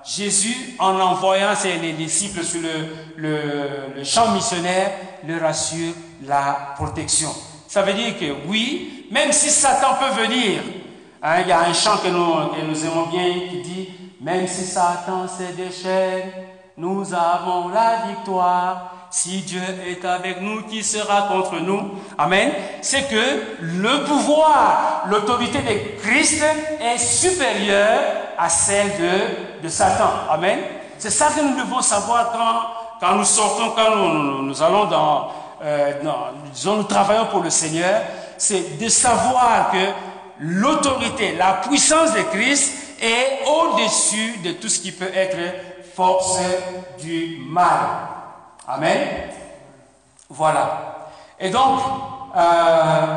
[0.04, 2.60] Jésus, en envoyant ses les disciples sur
[3.16, 4.92] le, champ missionnaire,
[5.26, 7.30] leur assure la protection.
[7.66, 10.62] Ça veut dire que oui, même si Satan peut venir,
[11.22, 13.88] hein, il y a un chant que nous, que nous aimons bien qui dit,
[14.20, 16.32] même si Satan se déchaîne,
[16.78, 18.94] nous avons la victoire.
[19.10, 21.92] Si Dieu est avec nous, qui sera contre nous?
[22.18, 22.52] Amen.
[22.82, 26.44] C'est que le pouvoir, l'autorité de Christ
[26.80, 28.00] est supérieure
[28.36, 30.10] à celle de, de Satan.
[30.30, 30.58] Amen.
[30.98, 35.30] C'est ça que nous devons savoir quand, quand nous sortons, quand nous, nous- allons dans,
[35.62, 38.02] euh, dans- disons, nous travaillons pour le Seigneur.
[38.36, 39.86] C'est de savoir que
[40.40, 45.36] l'autorité, la puissance de Christ est au-dessus de tout ce qui peut être
[45.98, 46.38] force
[47.00, 47.80] du mal.
[48.68, 49.08] Amen.
[50.30, 51.08] Voilà.
[51.40, 51.80] Et donc,
[52.36, 53.16] euh,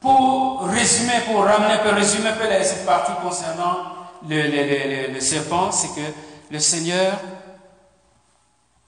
[0.00, 3.76] pour résumer, pour ramener un peu, résumer un peu la- cette partie concernant
[4.28, 6.06] le, serpent, c'est que
[6.50, 7.12] le Seigneur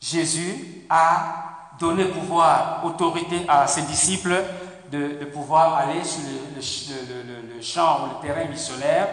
[0.00, 4.42] Jésus a donné pouvoir, autorité à ses disciples
[4.90, 6.22] de, de pouvoir aller sur
[6.56, 9.06] le champ ou le terrain missionnaire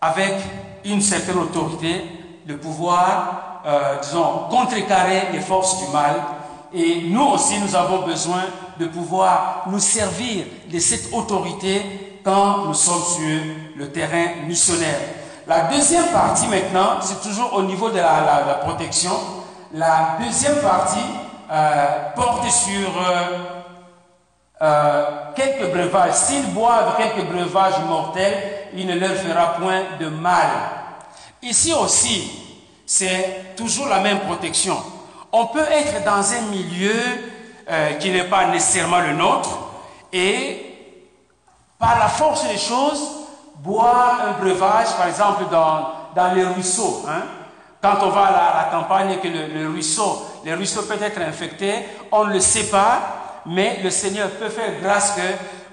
[0.00, 0.34] avec
[0.86, 2.17] une certaine autorité,
[2.48, 6.14] de pouvoir, euh, disons, contrecarrer les forces du mal.
[6.72, 8.42] Et nous aussi, nous avons besoin
[8.80, 13.40] de pouvoir nous servir de cette autorité quand nous sommes sur
[13.76, 14.98] le terrain missionnaire.
[15.46, 19.12] La deuxième partie maintenant, c'est toujours au niveau de la, protection.
[19.74, 21.04] La deuxième partie
[21.50, 22.88] euh, porte sur
[24.62, 25.04] euh,
[25.36, 26.14] quelques breuvages.
[26.14, 28.42] S'ils boivent quelques breuvages mortels,
[28.74, 30.48] il ne leur fera point de mal.
[31.42, 32.30] Ici aussi,
[32.86, 34.76] c'est toujours la même protection.
[35.32, 36.94] On peut être dans un milieu
[37.70, 39.50] euh, qui n'est pas nécessairement le nôtre
[40.12, 40.64] et
[41.78, 43.02] par la force des choses,
[43.56, 47.04] boire un breuvage, par exemple, dans, dans les ruisseaux.
[47.08, 47.22] hein.
[47.80, 50.82] Quand on va à la, à la campagne et que le, le ruisseau, les ruisseaux
[50.82, 51.74] peut être infectés,
[52.10, 55.20] on ne le sait pas, mais le Seigneur peut faire grâce que,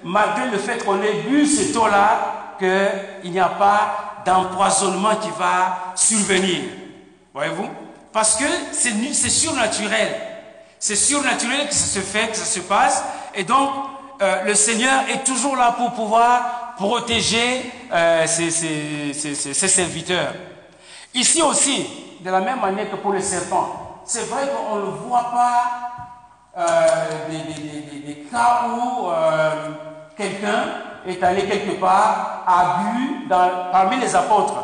[0.04, 5.92] malgré le fait qu'on ait bu cette eau-là, qu'il n'y a pas d'empoisonnement qui va
[5.94, 6.62] survenir.
[7.32, 7.68] Voyez-vous?
[8.12, 10.08] Parce que c'est surnaturel.
[10.78, 13.04] C'est surnaturel que ça se fait, que ça se passe.
[13.34, 13.70] Et donc,
[14.20, 18.50] euh, le Seigneur est toujours là pour pouvoir protéger euh, ses,
[19.52, 20.34] serviteurs.
[21.14, 21.86] Ici aussi,
[22.20, 25.62] de la même manière que pour le serpent, c'est vrai qu'on ne voit pas
[26.58, 29.08] euh, des, cas où
[30.16, 30.64] quelqu'un
[31.08, 33.28] est allé quelque part, a bu
[33.72, 34.54] parmi les apôtres.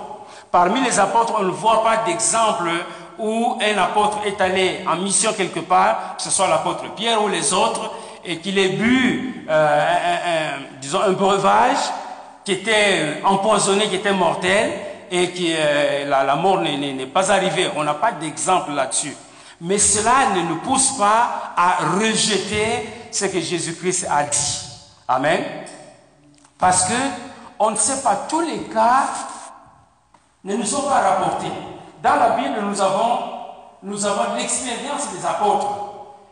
[0.51, 2.71] Parmi les apôtres, on ne voit pas d'exemple
[3.19, 7.29] où un apôtre est allé en mission quelque part, que ce soit l'apôtre Pierre ou
[7.29, 7.91] les autres,
[8.25, 11.79] et qu'il ait bu, euh, un- disons, un breuvage
[12.45, 14.73] qui était empoisonné, qui était mortel,
[15.11, 17.69] et que euh, la, la mort n'est pas arrivée.
[17.77, 19.15] On n'a pas d'exemple là-dessus.
[19.61, 24.59] Mais cela ne nous pousse pas à rejeter ce que Jésus-Christ a dit.
[25.07, 25.41] Amen.
[26.63, 26.95] Parce que
[27.59, 29.03] on ne sait pas tous les cas
[30.45, 31.51] ne nous sont pas rapportés.
[32.01, 33.19] Dans la Bible, nous avons,
[33.83, 35.67] nous avons l'expérience des apôtres,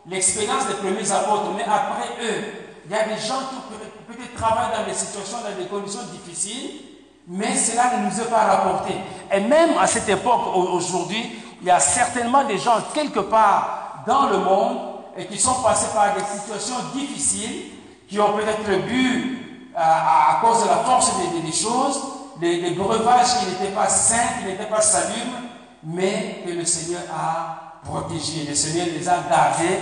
[0.06, 2.44] l'expérience des premiers apôtres, mais après eux,
[2.86, 6.80] il y a des gens qui peut- peut-être dans des situations, dans des conditions difficiles,
[7.26, 8.94] mais cela ne nous est pas rapporté.
[9.32, 14.04] Et même à cette époque, au- aujourd'hui, il y a certainement des gens quelque part
[14.06, 14.78] dans le monde
[15.16, 17.72] et qui sont passés par des situations difficiles,
[18.08, 19.39] qui ont peut-être bu
[19.76, 21.12] à, à cause de la force
[21.44, 22.00] des, choses,
[22.40, 25.38] des, des breuvages qui n'étaient pas sains, qui n'étaient pas salubres,
[25.82, 28.46] mais que le Seigneur a protégés.
[28.48, 29.78] Le Seigneur les a gardés,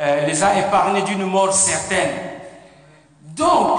[0.00, 2.10] euh, les a épargnés d'une mort certaine.
[3.36, 3.78] Donc,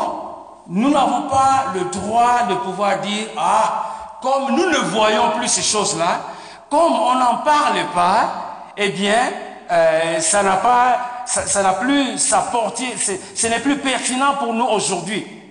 [0.68, 5.62] nous n'avons pas le droit de pouvoir dire, ah, comme nous ne voyons plus ces
[5.62, 6.22] choses-là,
[6.70, 9.32] comme on n'en parle pas, eh bien,
[9.72, 14.66] euh, ça n'a pas ça n'a plus sa portée, ce n'est plus pertinent pour nous
[14.66, 15.43] aujourd'hui.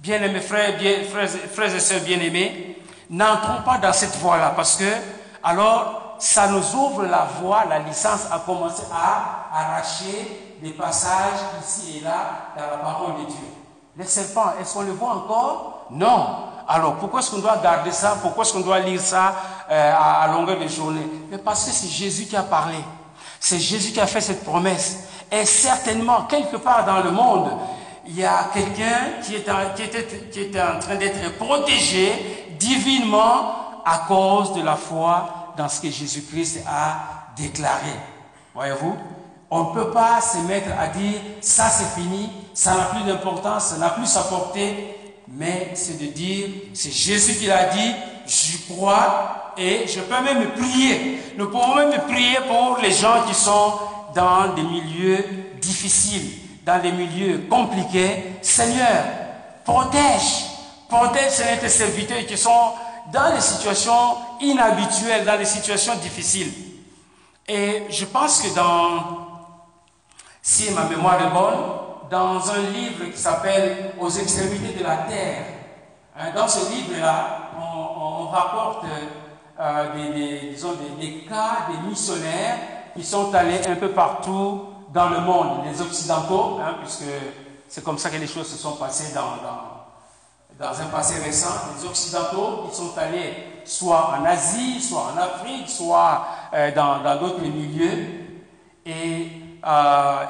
[0.00, 2.78] Bien-aimés frères, bien, frères, frères et sœurs bien-aimés,
[3.10, 4.90] n'entrons pas dans cette voie-là parce que
[5.42, 11.98] alors ça nous ouvre la voie, la licence à commencer à arracher des passages ici
[11.98, 13.44] et là dans la parole de Dieu.
[13.98, 15.86] Les serpents, est-ce qu'on les voit encore?
[15.90, 16.46] Non.
[16.66, 18.16] Alors pourquoi est-ce qu'on doit garder ça?
[18.22, 19.34] Pourquoi est-ce qu'on doit lire ça
[19.70, 21.06] euh, à, longueur de journée?
[21.30, 22.78] Mais parce que c'est Jésus qui a parlé.
[23.38, 25.00] C'est Jésus qui a fait cette promesse.
[25.30, 27.50] Et certainement, quelque part dans le monde,
[28.06, 29.34] il y a quelqu'un qui,
[30.30, 32.12] qui, était, en train d'être protégé
[32.58, 37.92] divinement à cause de la foi dans ce que Jésus-Christ a déclaré.
[38.54, 38.96] Voyez-vous?
[39.50, 43.66] On ne peut pas se mettre à dire ça c'est fini, ça n'a plus d'importance,
[43.66, 47.94] ça n'a plus sa portée, mais c'est de dire c'est Jésus qui l'a dit,
[48.26, 51.20] j'y crois et je peux même prier.
[51.36, 53.72] Nous pouvons même prier pour les gens qui sont
[54.14, 55.24] dans des milieux
[55.60, 56.30] difficiles,
[56.70, 58.36] dans des milieux compliqués.
[58.42, 59.04] Seigneur,
[59.64, 60.46] protège,
[60.88, 62.72] protège ces serviteurs qui sont
[63.12, 66.52] dans des situations inhabituelles, dans des situations difficiles.
[67.48, 69.02] Et je pense que dans,
[70.40, 75.44] si ma mémoire est bonne, dans un livre qui s'appelle Aux extrémités de la terre,
[76.16, 78.84] hein, dans ce livre-là, on, rapporte
[79.58, 82.58] euh, des, disons, des, cas des missionnaires
[82.94, 87.04] qui sont allés un peu partout dans le monde, les occidentaux, hein, puisque
[87.68, 89.38] c'est comme ça que les choses se sont passées dans,
[90.58, 91.54] dans, un passé récent.
[91.78, 93.32] Les occidentaux, ils sont allés
[93.64, 98.06] soit en Asie, soit en Afrique, soit euh, dans d'autres milieux.
[98.84, 99.28] Et
[99.64, 100.24] euh,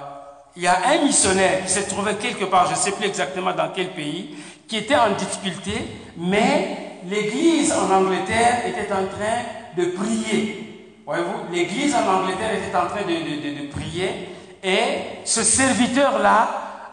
[0.57, 3.53] il y a un missionnaire qui s'est trouvé quelque part, je ne sais plus exactement
[3.53, 4.37] dans quel pays,
[4.69, 5.73] qui était en difficulté,
[6.17, 9.43] mais l'église en Angleterre était en train
[9.77, 11.03] de prier.
[11.07, 14.29] Voyez-vous, l'église en Angleterre était en train de, de, prier,
[14.63, 16.49] et ce serviteur-là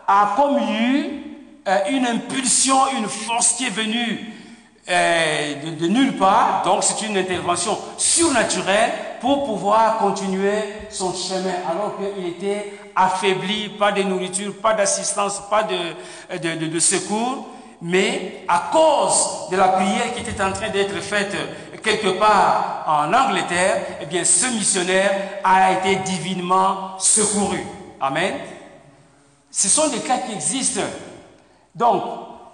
[0.07, 1.27] a comme eu
[1.67, 4.33] euh, une impulsion, une force qui est venue
[4.89, 11.97] euh, de, nulle part, donc c'est une intervention surnaturelle pour pouvoir continuer son chemin, alors
[11.97, 17.49] qu'il était affaibli, pas de nourriture, pas d'assistance, pas de, de, secours,
[17.81, 21.35] mais à cause de la prière qui était en train d'être faite
[21.87, 27.63] quelque part en Angleterre, eh bien ce missionnaire a été divinement secouru.
[28.01, 28.33] Amen.
[29.49, 30.81] Ce sont des cas qui existent.
[31.73, 32.03] Donc,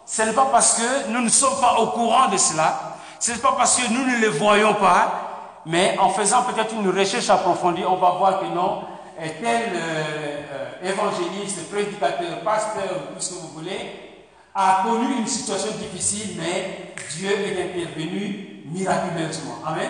[0.06, 3.40] ce n'est pas parce que nous ne sommes pas au courant de cela, ce n'est
[3.40, 7.84] pas parce que nous ne les voyons pas, mais en faisant peut-être une recherche approfondie,
[7.88, 8.84] on va voir que non,
[9.18, 10.42] tel euh,
[10.84, 14.20] euh, évangéliste, prédicateur, pasteur, tout ce que vous voulez,
[14.54, 19.60] a connu une situation difficile, mais Dieu est intervenu miraculeusement.
[19.66, 19.90] Amen.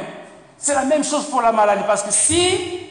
[0.57, 2.81] C'est la même chose pour la maladie, parce que si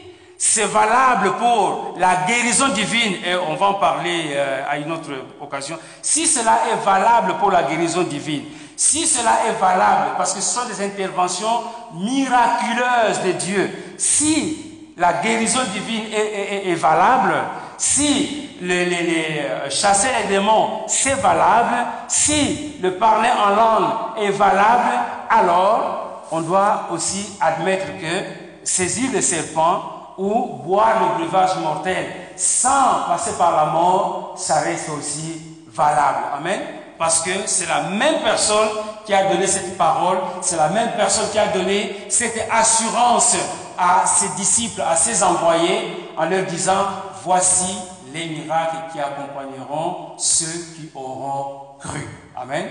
[0.45, 5.11] c'est valable pour la guérison divine, et on va en parler euh, à une autre
[5.41, 5.79] occasion.
[6.03, 8.43] Si cela est valable pour la guérison divine,
[8.77, 11.63] si cela est valable, parce que ce sont des interventions
[11.95, 17.35] miraculeuses de Dieu, si la guérison divine est, valable,
[17.83, 23.91] si les, euh, chasser les démons, c'est valable, si le parler en langue
[24.21, 29.83] est valable, alors on doit aussi admettre que saisir le serpent
[30.17, 36.23] ou boire le breuvage mortel sans passer par la mort, ça reste aussi valable.
[36.39, 36.61] Amen.
[36.97, 38.69] Parce que c'est la même personne
[39.05, 43.37] qui a donné cette parole, c'est la même personne qui a donné cette assurance
[43.77, 46.87] à ses disciples, à ses envoyés, en leur disant,
[47.23, 47.77] voici
[48.13, 52.07] les miracles qui accompagneront ceux qui auront cru.
[52.37, 52.69] Amen.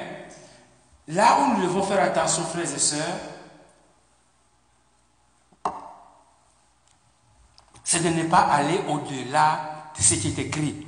[1.08, 3.18] Là où nous devons faire attention, frères et sœurs,
[7.84, 10.86] c'est de ne pas aller au-delà de ce qui est écrit.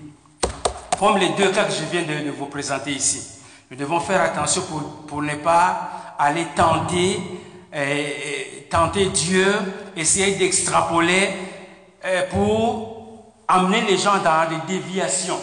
[1.00, 3.40] Comme les deux cas que je viens de, vous présenter ici.
[3.72, 4.62] Nous devons faire attention
[5.08, 7.20] pour, ne pas aller tenter,
[7.74, 8.10] euh,
[8.70, 9.48] tenter Dieu,
[9.96, 11.30] essayer d'extrapoler
[12.06, 12.93] euh, pour
[13.48, 15.40] amener les gens dans des déviations.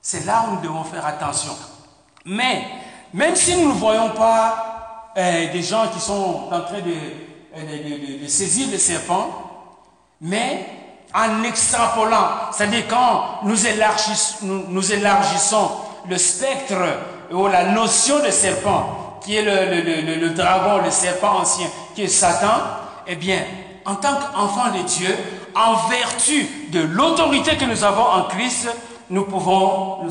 [0.00, 1.52] C'est là où nous devons faire attention.
[2.26, 2.64] Mais,
[3.12, 8.26] même si nous ne voyons pas euh, des gens qui sont en train de, de,
[8.26, 9.28] saisir le serpent,
[10.20, 10.66] mais
[11.14, 14.36] en extrapolant, c'est-à-dire quand nous élargissons,
[14.68, 15.70] nous, élargissons,
[16.08, 16.74] le spectre
[17.30, 22.08] ou la notion de serpent, qui est le, le, dragon, le serpent ancien, qui est
[22.08, 22.60] Satan,
[23.06, 23.42] eh bien,
[23.86, 25.16] en tant qu'enfant de Dieu,
[25.54, 28.68] en vertu de l'autorité que nous avons en Christ,
[29.10, 29.26] nous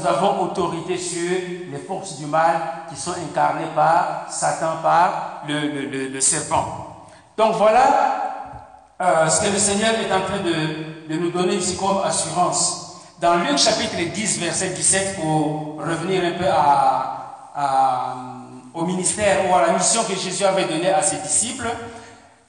[0.05, 1.31] avons autorité sur
[1.71, 7.05] les forces du mal qui sont incarnées par Satan, par le, serpent.
[7.37, 12.01] Donc voilà euh, ce que le Seigneur est en train de nous donner ici comme
[12.03, 12.83] assurance.
[13.19, 16.45] Dans Luc chapitre 10, verset 17, pour revenir un peu
[18.73, 21.69] au ministère ou à la mission que Jésus avait donnée à ses disciples,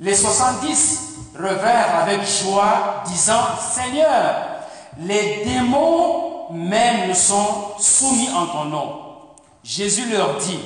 [0.01, 4.35] les 70 revinrent avec joie, disant, Seigneur,
[5.01, 9.01] les démons même nous sont soumis en ton nom.
[9.63, 10.61] Jésus leur dit,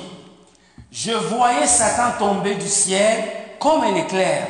[0.90, 3.24] je voyais Satan tomber du ciel
[3.58, 4.46] comme un éclair.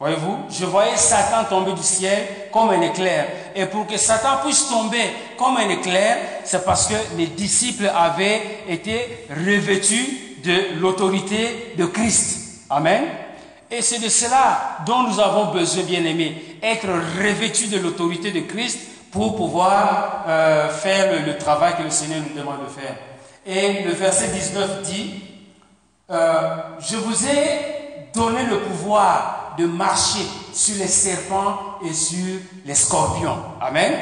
[0.00, 2.18] Voyez-vous, je voyais Satan tomber du ciel
[2.52, 3.26] comme un éclair.
[3.54, 8.64] Et pour que Satan puisse tomber comme un éclair, c'est parce que les disciples avaient
[8.68, 12.64] été revêtus de l'autorité de Christ.
[12.70, 13.04] Amen.
[13.70, 16.88] Et c'est de cela dont nous avons besoin, bien aimés, être
[17.18, 18.78] revêtus de l'autorité de Christ
[19.10, 22.96] pour pouvoir euh, faire le, travail que le Seigneur nous demande de faire.
[23.44, 25.22] Et le verset 19 dit,
[26.10, 32.74] euh, je vous ai donné le pouvoir de marcher sur les serpents et sur les
[32.74, 33.36] scorpions.
[33.60, 33.92] Amen.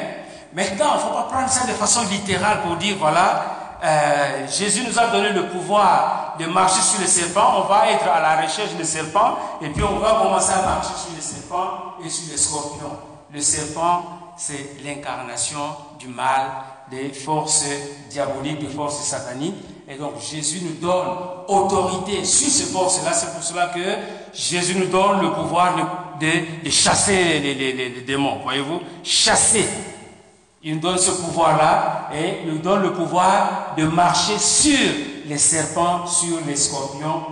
[0.53, 4.83] Maintenant, il ne faut pas prendre ça de façon littérale pour dire, voilà, euh, Jésus
[4.87, 7.63] nous a donné le pouvoir de marcher sur les serpents.
[7.63, 10.93] On va être à la recherche des serpents et puis on va commencer à marcher
[10.95, 12.97] sur les serpents et sur les scorpions.
[13.31, 14.03] Le serpent,
[14.37, 15.59] c'est l'incarnation
[15.99, 16.47] du mal,
[16.89, 17.65] des forces
[18.09, 19.63] diaboliques, des forces sataniques.
[19.87, 21.07] Et donc Jésus nous donne
[21.47, 23.13] autorité sur ces forces-là.
[23.13, 23.79] C'est pour cela que
[24.33, 25.75] Jésus nous donne le pouvoir
[26.19, 28.39] de, chasser les démons.
[28.43, 28.81] Voyez-vous?
[29.03, 29.67] Chasser
[30.63, 34.79] il nous donne ce pouvoir-là et il nous donne le pouvoir de marcher sur
[35.25, 37.23] les serpents, sur les scorpions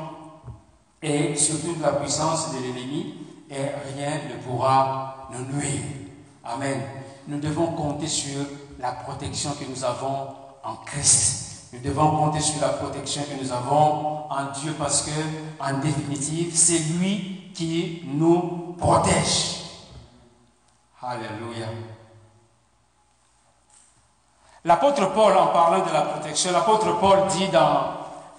[1.02, 3.16] et sur toute la puissance de l'ennemi
[3.50, 3.56] et
[3.96, 5.82] rien ne pourra nous nuire.
[6.44, 6.82] Amen.
[7.28, 8.46] Nous devons compter sur
[8.80, 10.28] la protection que nous avons
[10.64, 11.70] en Christ.
[11.74, 15.12] Nous devons compter sur la protection que nous avons en Dieu parce que,
[15.60, 19.62] en définitive, c'est lui qui nous protège.
[21.02, 21.68] Alléluia.
[24.66, 27.84] L'apôtre Paul, en parlant de la protection, l'apôtre Paul dit dans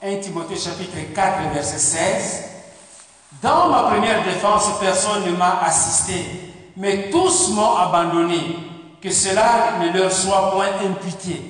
[0.03, 2.45] 1 Timothée chapitre 4, verset 16,
[3.41, 8.41] Dans ma première défense, personne ne m'a assisté, mais tous m'ont abandonné,
[9.01, 11.43] que cela ne leur soit point imputé.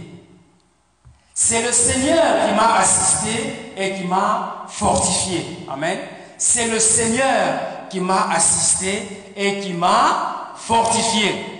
[1.32, 5.66] C'est le Seigneur qui m'a assisté et qui m'a fortifié.
[5.72, 5.98] Amen.
[6.36, 11.55] C'est le Seigneur qui m'a assisté et qui m'a fortifié.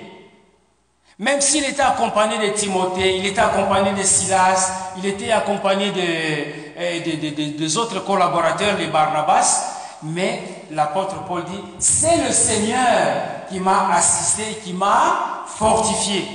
[1.19, 7.57] Même s'il était accompagné de Timothée, il était accompagné de Silas, il était accompagné de,
[7.57, 10.43] des autres collaborateurs de Barnabas, mais
[10.73, 16.27] l'apôtre Paul dit, c'est le Seigneur qui m'a assisté, qui m'a fortifié,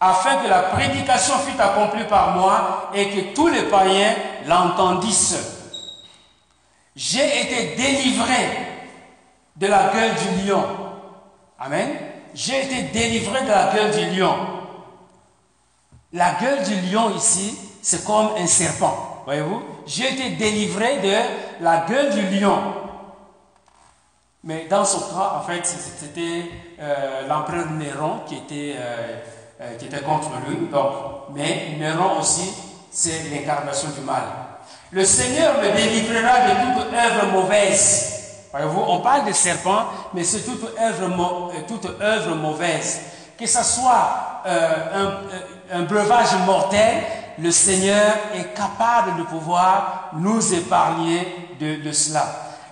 [0.00, 4.16] afin que la prédication fût accomplie par moi et que tous les païens
[4.48, 5.60] l'entendissent.
[6.96, 8.48] J'ai été délivré
[9.54, 10.64] de la gueule du lion.
[11.60, 14.34] Amen j'ai été délivré de la gueule du lion.
[16.12, 19.22] La gueule du lion ici, c'est comme un serpent.
[19.24, 19.62] Voyez-vous?
[19.86, 22.58] J'ai été délivré de la gueule du lion.
[24.44, 29.18] Mais dans ce cas, en fait, c'était euh, l'empereur Néron qui était, euh,
[29.60, 30.68] euh, qui était contre lui.
[30.70, 30.92] Donc,
[31.34, 32.52] mais Néron aussi,
[32.90, 34.22] c'est l'incarnation du mal.
[34.90, 38.11] Le Seigneur me délivrera de toute œuvre mauvaise
[38.54, 43.00] On parle de serpent, mais c'est toute œuvre, euh, mauvaise.
[43.38, 47.02] Que ce soit euh, un, euh, un, breuvage mortel,
[47.38, 51.26] le Seigneur est capable de pouvoir nous épargner
[51.58, 52.26] de, de cela.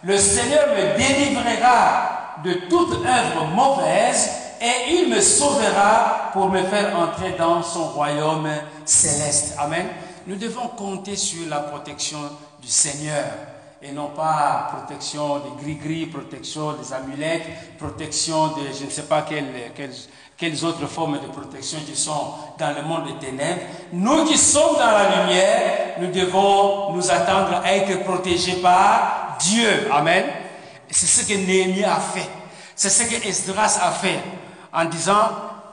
[0.04, 6.98] Le Seigneur me délivrera de toute œuvre mauvaise et il me sauvera pour me faire
[6.98, 8.48] entrer dans son royaume
[8.84, 9.54] céleste.
[9.58, 9.86] Amen.
[10.26, 12.18] Nous devons compter sur la protection
[12.60, 13.24] du Seigneur
[13.82, 17.46] et non pas protection des gris-gris, protection des amulettes,
[17.78, 19.94] protection de je ne sais pas quelles, quelles,
[20.36, 23.62] quelles, autres formes de protection qui sont dans le monde des ténèbres.
[23.92, 29.88] Nous qui sommes dans la lumière, nous devons nous attendre à être protégés par Dieu.
[29.90, 30.24] Amen.
[30.90, 32.28] C'est ce que Néhémie a fait.
[32.76, 34.20] C'est ce que Esdras a fait
[34.72, 35.30] en disant,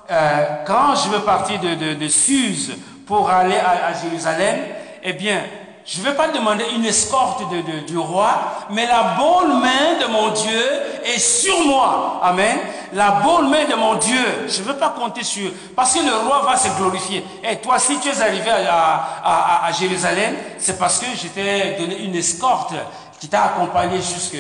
[0.10, 2.74] euh, quand je veux partir de, de, de Suse
[3.06, 4.60] pour aller à, à Jérusalem,
[5.04, 5.44] eh bien,
[5.88, 10.12] je ne vais pas demander une escorte de, du roi, mais la bonne main de
[10.12, 10.62] mon Dieu
[11.06, 12.20] est sur moi.
[12.22, 12.58] Amen.
[12.92, 14.20] La bonne main de mon Dieu.
[14.50, 15.50] Je ne veux pas compter sur...
[15.78, 17.24] Parce que le roi va se glorifier.
[17.42, 22.04] Et toi, si tu es arrivé à, à, Jérusalem, c'est parce que je t'ai donné
[22.04, 22.74] une escorte
[23.18, 24.36] qui t'a accompagné jusque,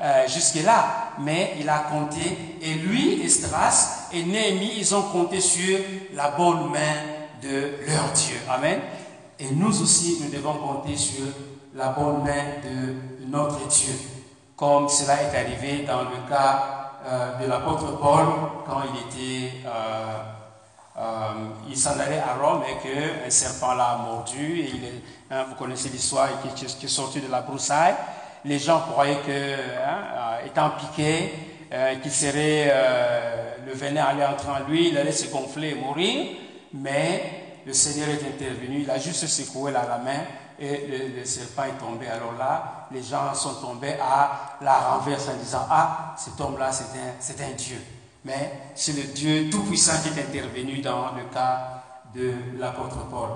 [0.00, 1.10] euh, jusque là.
[1.18, 2.56] Mais il a compté.
[2.62, 5.78] Et lui, Estras et Néhémie, ils ont compté sur
[6.14, 8.36] la bonne main de leur Dieu.
[8.48, 8.80] Amen.
[9.42, 11.24] Et nous aussi, nous devons compter sur
[11.74, 13.94] la bonne main de notre Dieu,
[14.54, 18.26] comme cela est arrivé dans le cas euh, de l'apôtre Paul
[18.66, 19.52] quand il était,
[21.70, 24.66] il s'en allait à Rome et qu'un serpent l'a mordu
[25.30, 27.94] hein, vous connaissez l'histoire, qui, est sorti de la broussaille.
[28.44, 31.32] Les gens croyaient que, hein, étant piqué,
[32.02, 32.70] qu'il serait,
[33.66, 36.26] le venin allait entrer en lui, il allait se gonfler et mourir,
[36.74, 40.20] mais le Seigneur est intervenu, il a juste secoué la main
[40.58, 42.06] et le, serpent est tombé.
[42.06, 47.42] Alors là, les gens sont tombés à la renverse en disant, ah, cet homme-là, c'est
[47.42, 47.78] un, un Dieu.
[48.24, 51.82] Mais c'est le Dieu Tout-Puissant qui est intervenu dans le cas
[52.14, 53.30] de l'apôtre Paul.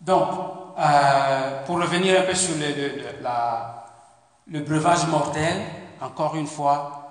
[0.00, 0.28] Donc,
[0.78, 5.62] euh, pour revenir un peu sur le, breuvage mortel,
[6.00, 7.02] encore une fois,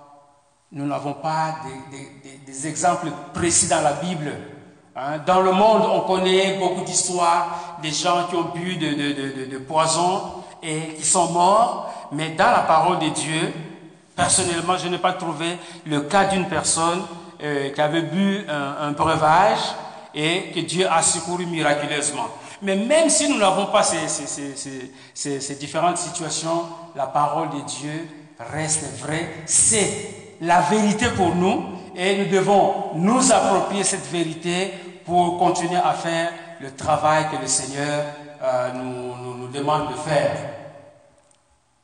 [0.71, 1.57] nous n'avons pas
[1.91, 4.31] des, exemples précis dans la Bible
[4.97, 9.51] Hein, dans le monde, on connaît beaucoup d'histoires des gens qui ont bu de, de,
[9.51, 10.21] de, poison
[10.63, 13.53] et qui sont morts, mais dans la parole de Dieu,
[14.15, 17.01] personnellement, je n'ai pas trouvé le cas d'une personne
[17.43, 19.59] euh, qui avait bu un, breuvage
[20.13, 22.27] et que Dieu a secouru miraculeusement.
[22.61, 24.55] Mais même si nous n'avons pas ces, ces,
[25.13, 26.63] ces, ces, différentes situations,
[26.95, 28.07] la parole de Dieu
[28.39, 29.43] reste vraie.
[29.45, 29.89] C'est
[30.39, 31.65] la vérité pour nous
[31.97, 34.71] et nous devons nous approprier cette vérité
[35.05, 38.05] pour continuer à faire le travail que le Seigneur
[38.41, 40.35] euh, nous, demande de faire.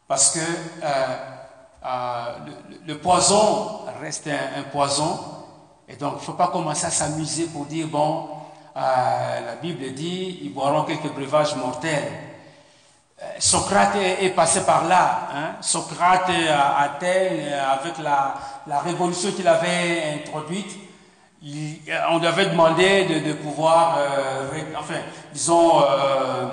[0.07, 1.17] Parce que euh,
[1.85, 2.25] euh,
[2.85, 5.19] le, poison reste un, poison.
[5.87, 8.27] Et donc, il ne faut pas commencer à s'amuser pour dire, bon,
[8.75, 12.11] la Bible dit, ils boiront quelques breuvages mortels.
[13.37, 15.29] Socrate est, passé par là.
[15.33, 15.55] Hein.
[15.61, 20.90] Socrate à Athènes, avec la révolution qu'il avait introduite,
[22.09, 24.99] on lui avait demandé de, pouvoir, euh, enfin,
[25.33, 26.47] disons, euh,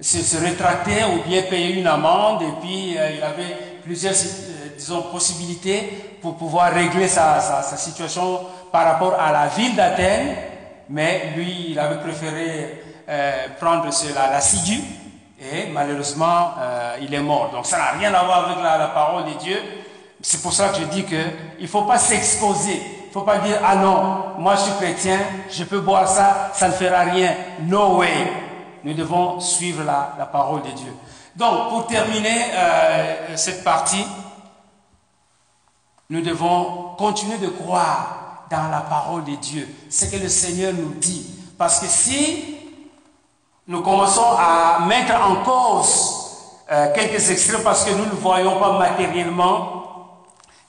[0.00, 2.42] se, rétracter ou bien payer une amende.
[2.42, 4.14] Et puis, euh, il avait plusieurs,
[4.76, 8.40] disons, possibilités pour pouvoir régler sa, situation
[8.72, 10.34] par rapport à la ville d'Athènes.
[10.90, 12.82] Mais lui, il avait préféré
[13.60, 13.86] prendre
[14.32, 14.80] l'assidu.
[15.40, 16.54] et malheureusement,
[17.00, 17.50] il est mort.
[17.52, 19.58] Donc, ça n'a rien à voir avec la, la parole de Dieu.
[20.20, 23.38] C'est pour ça que je dis qu'il ne faut pas s'exposer il ne faut pas
[23.38, 25.18] dire, ah non, moi je suis chrétien,
[25.50, 27.34] je peux boire ça, ça ne fera rien.
[27.62, 28.30] No way.
[28.84, 30.94] Nous devons suivre la, parole de Dieu.
[31.34, 34.04] Donc, pour terminer euh, cette partie,
[36.10, 40.92] nous devons continuer de croire dans la parole de Dieu, ce que le Seigneur nous
[40.94, 41.30] dit.
[41.56, 42.56] Parce que si
[43.66, 46.14] nous commençons à mettre en cause
[46.70, 49.78] euh, quelques extraits parce que nous ne voyons pas matériellement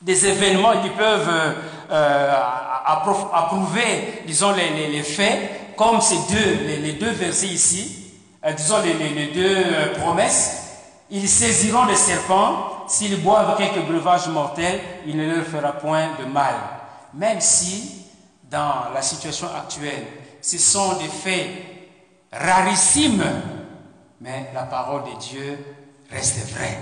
[0.01, 1.53] des événements qui peuvent euh,
[1.89, 8.13] approuver, disons, les, faits, comme ces deux, les, deux versets ici,
[8.45, 10.55] euh, disons les, deux euh, promesses.
[11.11, 16.25] Ils saisiront les serpents, s'ils boivent quelques breuvages mortels, il ne leur fera point de
[16.25, 16.53] mal.
[17.13, 18.05] Même si,
[18.49, 20.05] dans la situation actuelle,
[20.41, 21.49] ce sont des faits
[22.31, 23.25] rarissimes,
[24.21, 25.57] mais la parole de Dieu
[26.11, 26.77] reste vraie.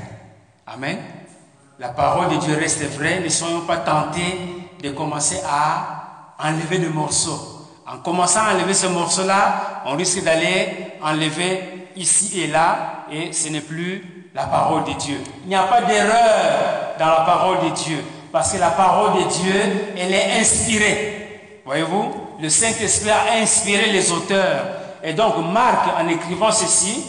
[0.66, 1.00] Amen.
[1.80, 3.22] La parole de Dieu reste vraie.
[3.22, 7.68] Ne soyons pas tentés de commencer à enlever des morceaux.
[7.88, 10.70] En commençant à enlever ce morceau-là, on risque d'aller
[11.02, 15.20] enlever ici et là, et ce n'est plus la parole de Dieu.
[15.44, 19.30] Il n'y a pas d'erreur dans la parole de Dieu, parce que la parole de
[19.30, 19.54] Dieu,
[19.98, 21.62] elle est inspirée.
[21.66, 24.68] Voyez-vous, le Saint-Esprit a inspiré les auteurs.
[25.04, 27.04] Et donc, Marc, en écrivant ceci,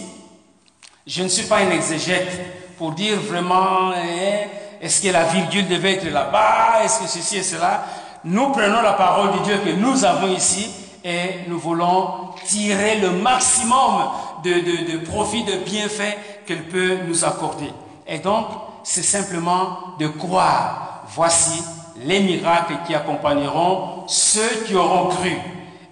[1.07, 4.47] je ne suis pas un exégète pour dire vraiment, hein,
[4.81, 6.85] est-ce que la virgule devait être là-bas?
[6.85, 7.85] Est-ce que ceci et cela?
[8.25, 10.71] Nous prenons la parole de Dieu que nous avons ici
[11.05, 14.11] et nous voulons tirer le maximum
[14.45, 17.73] de, de profit, de bienfaits qu'elle peut nous accorder.
[18.07, 18.47] Et donc,
[18.85, 21.05] c'est simplement de croire.
[21.15, 21.63] Voici
[22.05, 25.37] les miracles qui accompagneront ceux qui auront cru.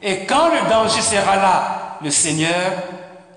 [0.02, 2.72] Et quand le danger sera là, le Seigneur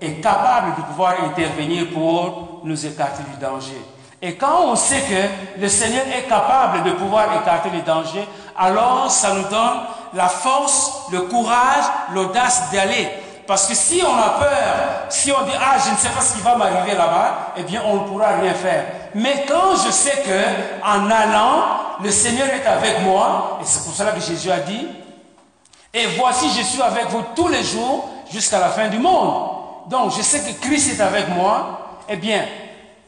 [0.00, 3.80] est capable de pouvoir intervenir pour nous écarter du danger.
[4.22, 9.10] Et quand on sait que le Seigneur est capable de pouvoir écarter les dangers, alors
[9.10, 9.80] ça nous donne
[10.12, 13.08] la force, le courage, l'audace d'aller.
[13.46, 14.76] Parce que si on a peur,
[15.08, 17.82] si on dit ah je ne sais pas ce qui va m'arriver là-bas, eh bien
[17.86, 18.84] on ne pourra rien faire.
[19.14, 21.64] Mais quand je sais que en allant,
[22.02, 24.86] le Seigneur est avec moi, et c'est pour cela que Jésus a dit,
[25.92, 29.50] et voici je suis avec vous tous les jours jusqu'à la fin du monde.
[29.88, 32.44] Donc je sais que Christ est avec moi, eh bien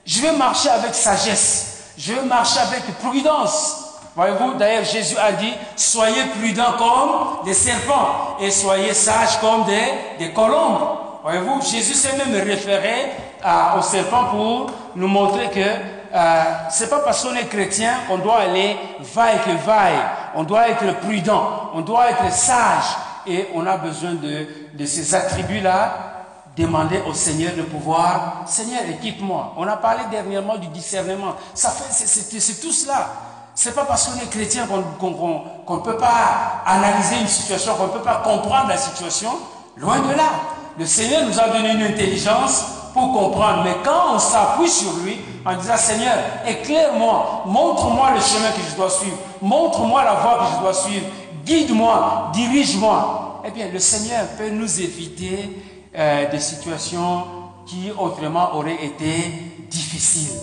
[0.05, 1.92] je vais marcher avec sagesse.
[1.96, 3.78] Je vais marcher avec prudence.
[4.14, 10.32] Voyez-vous, d'ailleurs, Jésus a dit, soyez prudents comme des serpents et soyez sages comme des,
[10.32, 10.98] colombes.
[11.22, 16.98] Voyez-vous, Jésus s'est même référé à, aux serpents pour nous montrer que euh, c'est pas
[16.98, 19.98] parce qu'on est chrétien qu'on doit aller vaille que vaille.
[20.34, 22.96] On doit être prudent, on doit être sage.
[23.26, 26.22] Et on a besoin de ces attributs-là
[26.57, 29.55] demander au Seigneur de pouvoir, Seigneur, équipe-moi.
[29.57, 31.34] On a parlé dernièrement du discernement.
[31.55, 33.09] Ça fait, c'est tout cela.
[33.55, 37.92] C'est pas parce qu'on est chrétien qu'on ne peut pas analyser une situation, qu'on ne
[37.92, 39.30] peut pas comprendre la situation.
[39.76, 40.30] Loin de là.
[40.78, 43.62] Le Seigneur nous a donné une intelligence pour comprendre.
[43.64, 48.76] Mais quand on s'appuie sur lui en disant Seigneur, éclaire-moi, montre-moi le chemin que je
[48.76, 51.07] dois suivre, montre-moi la voie que je dois suivre,
[51.44, 53.42] guide-moi, dirige-moi.
[53.44, 55.50] Eh bien, le Seigneur peut nous éviter
[55.95, 57.24] euh, des situations
[57.66, 59.30] qui autrement auraient été
[59.68, 60.38] difficiles.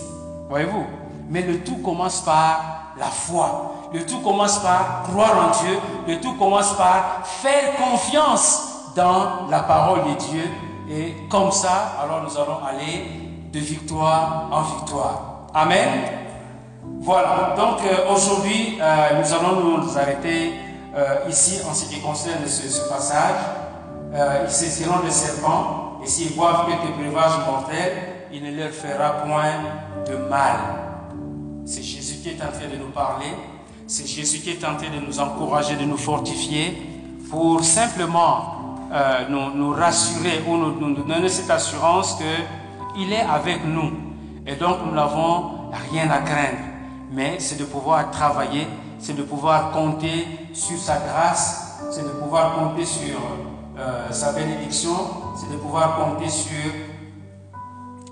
[0.48, 0.86] Voyez-vous?
[1.28, 3.74] Mais le tout commence par la foi.
[3.92, 5.76] Le tout commence par croire en Dieu.
[6.06, 10.44] Le tout commence par faire confiance dans la parole de Dieu.
[10.88, 13.06] Et comme ça, alors nous allons aller
[13.52, 15.20] de victoire en victoire.
[15.52, 15.88] Amen?
[17.00, 20.52] Voilà, donc euh, aujourd'hui, euh, nous allons nous arrêter
[21.28, 23.36] ici en ce qui concerne ce passage
[24.12, 27.92] euh, ils saisiront le serpent, et s'ils boivent quelques breuvages mortels,
[28.32, 29.52] il ne leur fera point
[30.08, 30.56] de mal.
[31.64, 33.32] C'est Jésus qui est en train de nous parler,
[33.86, 36.76] c'est Jésus qui est en train de nous encourager, de nous fortifier,
[37.30, 38.60] pour simplement
[38.92, 42.18] euh, nous, rassurer ou nous, nous donner cette assurance
[42.94, 43.92] qu'il est avec nous.
[44.46, 46.58] Et donc nous n'avons rien à craindre,
[47.12, 48.66] mais c'est de pouvoir travailler,
[48.98, 53.16] c'est de pouvoir compter sur sa grâce, c'est de pouvoir compter sur
[53.80, 54.94] euh, sa bénédiction,
[55.36, 56.54] c'est de pouvoir compter sur,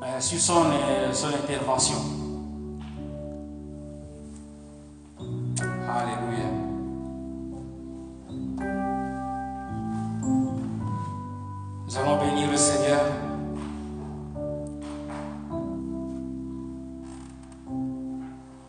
[0.03, 1.97] euh, son, euh, son intervention.
[5.21, 6.49] Alléluia.
[11.87, 13.01] Nous allons bénir le Seigneur.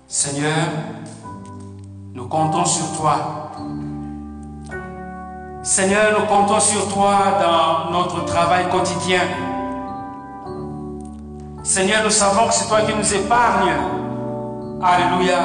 [0.07, 0.67] Seigneur,
[2.13, 3.48] nous comptons sur toi.
[5.61, 9.19] Seigneur, nous comptons sur toi dans notre travail quotidien.
[11.63, 13.75] Seigneur, nous savons que c'est toi qui nous épargnes.
[14.81, 15.39] Alléluia.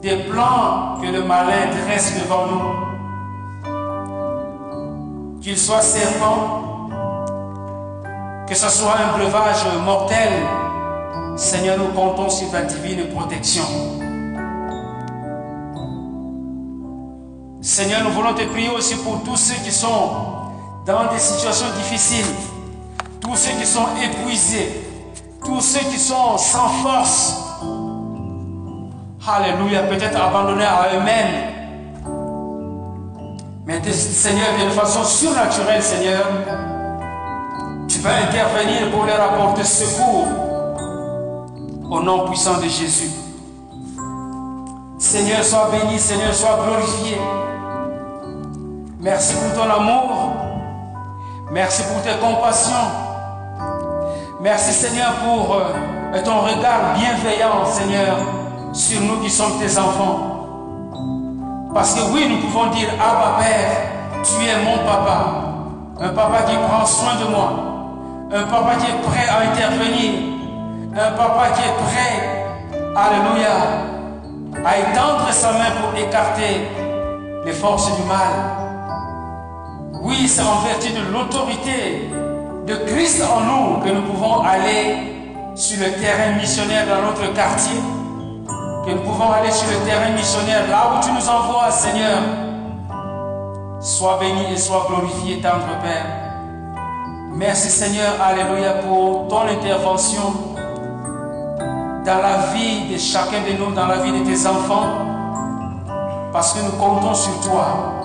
[0.00, 2.62] Des plans que le malin dresse devant nous.
[5.40, 6.88] Qu'il soit serpent,
[8.46, 10.30] que ce soit un breuvage mortel.
[11.36, 13.64] Seigneur, nous comptons sur ta divine protection.
[17.60, 20.10] Seigneur, nous voulons te prier aussi pour tous ceux qui sont
[20.86, 22.34] dans des situations difficiles,
[23.20, 24.84] tous ceux qui sont épuisés,
[25.44, 27.34] tous ceux qui sont sans force.
[29.26, 31.54] Alléluia, peut-être abandonnés à eux-mêmes.
[33.66, 36.26] Mais Seigneur, de façon surnaturelle, Seigneur,
[37.88, 40.26] tu vas intervenir pour leur apporter secours
[41.90, 43.10] au nom puissant de Jésus.
[44.98, 47.18] Seigneur, sois béni, Seigneur, sois glorifié.
[49.08, 50.34] Merci pour ton amour.
[51.50, 52.74] Merci pour tes compassions.
[54.38, 58.18] Merci Seigneur pour euh, ton regard bienveillant, Seigneur,
[58.74, 61.70] sur nous qui sommes tes enfants.
[61.72, 65.24] Parce que oui, nous pouvons dire, Abba Père, tu es mon papa.
[66.02, 67.50] Un papa qui prend soin de moi.
[68.30, 70.20] Un papa qui est prêt à intervenir.
[70.92, 72.44] Un papa qui est prêt,
[72.94, 73.56] alléluia,
[74.66, 76.68] à étendre sa main pour écarter
[77.46, 78.67] les forces du mal.
[80.00, 82.08] Oui, c'est en vertu de l'autorité
[82.66, 84.96] de Christ en nous que nous pouvons aller
[85.54, 87.80] sur le terrain missionnaire dans notre quartier,
[88.86, 92.18] que nous pouvons aller sur le terrain missionnaire là où tu nous envoies, Seigneur.
[93.80, 96.06] Sois béni et sois glorifié, tendre Père.
[97.32, 100.32] Merci Seigneur, Alléluia, pour ton intervention
[102.04, 104.86] dans la vie de chacun de nous, dans la vie de tes enfants,
[106.32, 107.98] parce que nous comptons sur toi.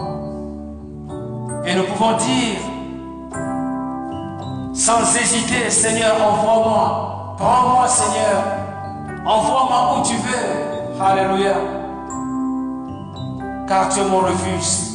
[1.65, 2.59] Et nous pouvons dire,
[4.73, 7.35] sans hésiter, Seigneur, envoie-moi.
[7.37, 8.43] Prends-moi, Seigneur.
[9.25, 11.01] Envoie-moi où tu veux.
[11.01, 11.55] Alléluia.
[13.67, 14.91] Car tu es mon refuge.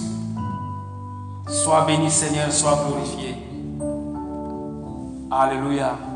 [1.48, 3.36] Sois béni, Seigneur, sois glorifié.
[5.30, 6.07] Alléluia.